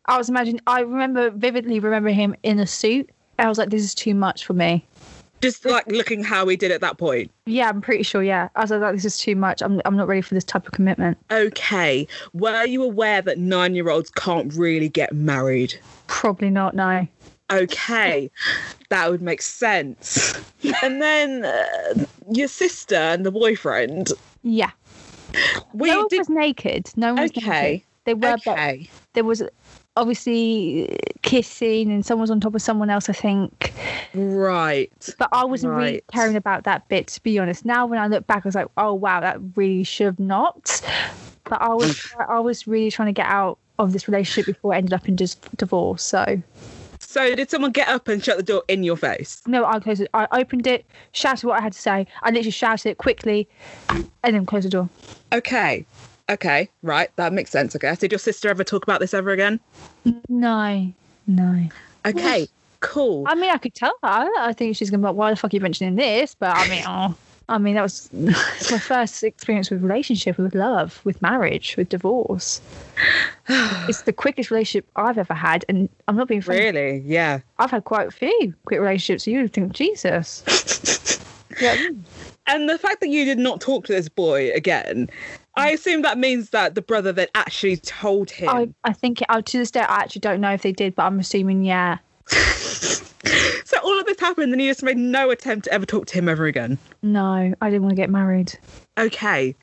[0.07, 3.11] I was imagining, I remember vividly remember him in a suit.
[3.39, 4.85] I was like, this is too much for me.
[5.41, 7.31] Just like looking how he did at that point.
[7.47, 8.49] Yeah, I'm pretty sure, yeah.
[8.55, 9.63] I was like, this is too much.
[9.63, 11.19] I'm, I'm not ready for this type of commitment.
[11.31, 12.07] Okay.
[12.33, 15.79] Were you aware that nine-year-olds can't really get married?
[16.07, 17.07] Probably not, no.
[17.63, 18.31] Okay,
[18.89, 20.35] that would make sense.
[20.83, 24.13] And then uh, your sister and the boyfriend.
[24.43, 24.71] Yeah.
[25.73, 26.91] We no one did was naked.
[26.97, 27.49] No one was naked.
[27.49, 27.85] okay.
[28.05, 28.89] They were, but Okay.
[29.15, 29.43] there was
[29.97, 33.73] obviously kissing and someone was on top of someone else, I think.
[34.13, 35.15] Right.
[35.19, 37.65] But I wasn't really caring about that bit, to be honest.
[37.65, 40.83] Now, when I look back, I was like, oh, wow, that really should have not.
[41.45, 44.79] But I was, I was really trying to get out of this relationship before it
[44.79, 46.03] ended up in just divorce.
[46.03, 46.43] So,
[47.15, 49.41] So did someone get up and shut the door in your face?
[49.47, 50.11] no, I closed it.
[50.15, 52.09] I opened it, shouted what I had to say.
[52.25, 53.47] I literally shouted it quickly
[53.89, 54.89] and then closed the door.
[55.33, 55.87] Okay.
[56.29, 56.69] Okay.
[56.83, 57.11] Right.
[57.15, 57.77] That makes sense.
[57.77, 57.95] Okay.
[57.95, 59.61] Did your sister ever talk about this ever again?
[60.29, 60.93] No,
[61.29, 61.69] no.
[62.05, 62.49] Okay.
[62.81, 63.23] Cool.
[63.29, 64.29] I mean, I could tell her.
[64.41, 66.69] I think she's gonna be like, "Why the fuck are you mentioning this?" But I
[66.69, 67.15] mean, oh,
[67.49, 72.61] I mean, that was my first experience with relationship, with love, with marriage, with divorce.
[73.49, 76.59] it's the quickest relationship I've ever had, and I'm not being funny.
[76.59, 76.99] Really?
[76.99, 77.41] Yeah.
[77.59, 79.25] I've had quite a few quick relationships.
[79.25, 81.21] So you think, Jesus.
[81.61, 81.91] yeah,
[82.47, 85.11] And the fact that you did not talk to this boy again,
[85.57, 88.49] I assume that means that the brother that actually told him.
[88.49, 91.05] I, I think I, to this day I actually don't know if they did, but
[91.05, 91.99] I'm assuming yeah.
[93.65, 96.15] So all of this happened, and you just made no attempt to ever talk to
[96.15, 96.77] him ever again.
[97.03, 98.57] No, I didn't want to get married.
[98.99, 99.55] Okay.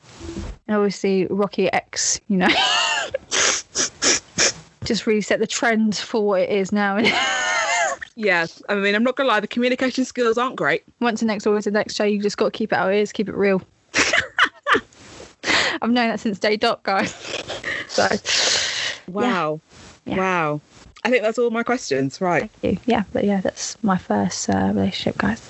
[0.67, 2.47] And obviously, Rocky X, you know,
[4.83, 6.99] just really set the trend for what it is now.
[8.15, 8.61] Yes.
[8.67, 10.83] I mean, I'm not gonna lie, the communication skills aren't great.
[10.99, 13.11] Once the next always the next show, you just got to keep it how ears
[13.11, 13.61] keep it real.
[15.81, 17.13] I've known that since day dot, guys.
[17.87, 18.07] So,
[19.07, 19.61] Wow.
[20.05, 20.17] Yeah.
[20.17, 20.61] Wow.
[21.03, 22.21] I think that's all my questions.
[22.21, 22.49] Right.
[22.61, 22.79] thank you.
[22.85, 25.41] yeah, but yeah, that's my first uh, relationship, guys.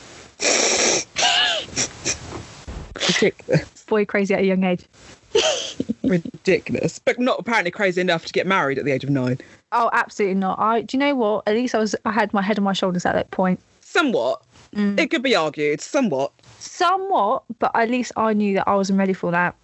[3.07, 3.83] Ridiculous.
[3.85, 4.85] Boy crazy at a young age.
[6.03, 6.99] Ridiculous.
[6.99, 9.39] But not apparently crazy enough to get married at the age of nine.
[9.71, 10.59] Oh, absolutely not.
[10.59, 11.43] I do you know what?
[11.47, 13.59] At least I was I had my head on my shoulders at that point.
[13.81, 14.41] Somewhat.
[14.75, 14.99] Mm.
[14.99, 16.31] It could be argued somewhat.
[16.59, 19.55] Somewhat, but at least I knew that I wasn't ready for that.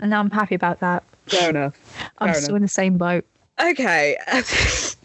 [0.00, 1.02] And now I'm happy about that.
[1.26, 1.74] Fair enough.
[2.18, 3.24] I'm Fair still in the same boat.
[3.60, 4.16] Okay.
[4.32, 4.96] this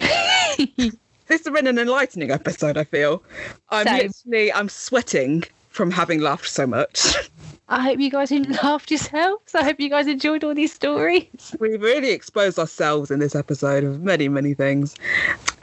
[1.30, 3.24] has been an enlightening episode, I feel.
[3.70, 4.08] I'm Same.
[4.08, 7.16] literally I'm sweating from having laughed so much.
[7.70, 9.56] I hope you guys laughed yourselves.
[9.56, 11.56] I hope you guys enjoyed all these stories.
[11.60, 14.96] we really exposed ourselves in this episode of many, many things.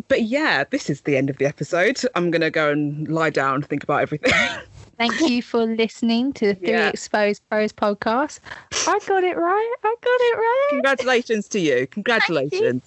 [0.09, 2.01] But yeah, this is the end of the episode.
[2.15, 4.33] I'm gonna go and lie down and think about everything.
[4.99, 6.89] Thank you for listening to the Three Yeah.
[6.89, 8.41] Exposed Pros podcast.
[8.73, 9.75] I got it right.
[9.85, 10.67] I got it right.
[10.71, 11.87] Congratulations to you.
[11.91, 12.83] Congratulations.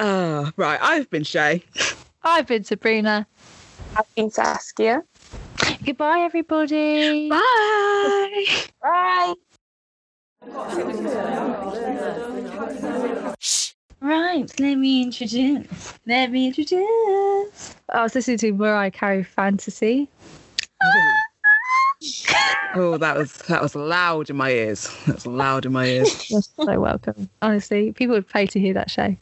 [0.00, 1.62] Uh, right, I've been Shay.
[2.22, 3.26] I've been Sabrina.
[3.96, 5.04] I've been Saskia.
[5.84, 7.28] Goodbye, everybody.
[7.28, 8.46] Bye.
[8.82, 9.34] Bye.
[14.02, 15.94] Right, let me introduce.
[16.06, 17.76] Let me introduce.
[17.90, 20.08] I was listening to Mariah Carey Fantasy.
[22.72, 24.88] Oh, that was that was loud in my ears.
[25.06, 26.30] That's loud in my ears.
[26.30, 27.28] You're so welcome.
[27.42, 29.16] Honestly, people would pay to hear that show.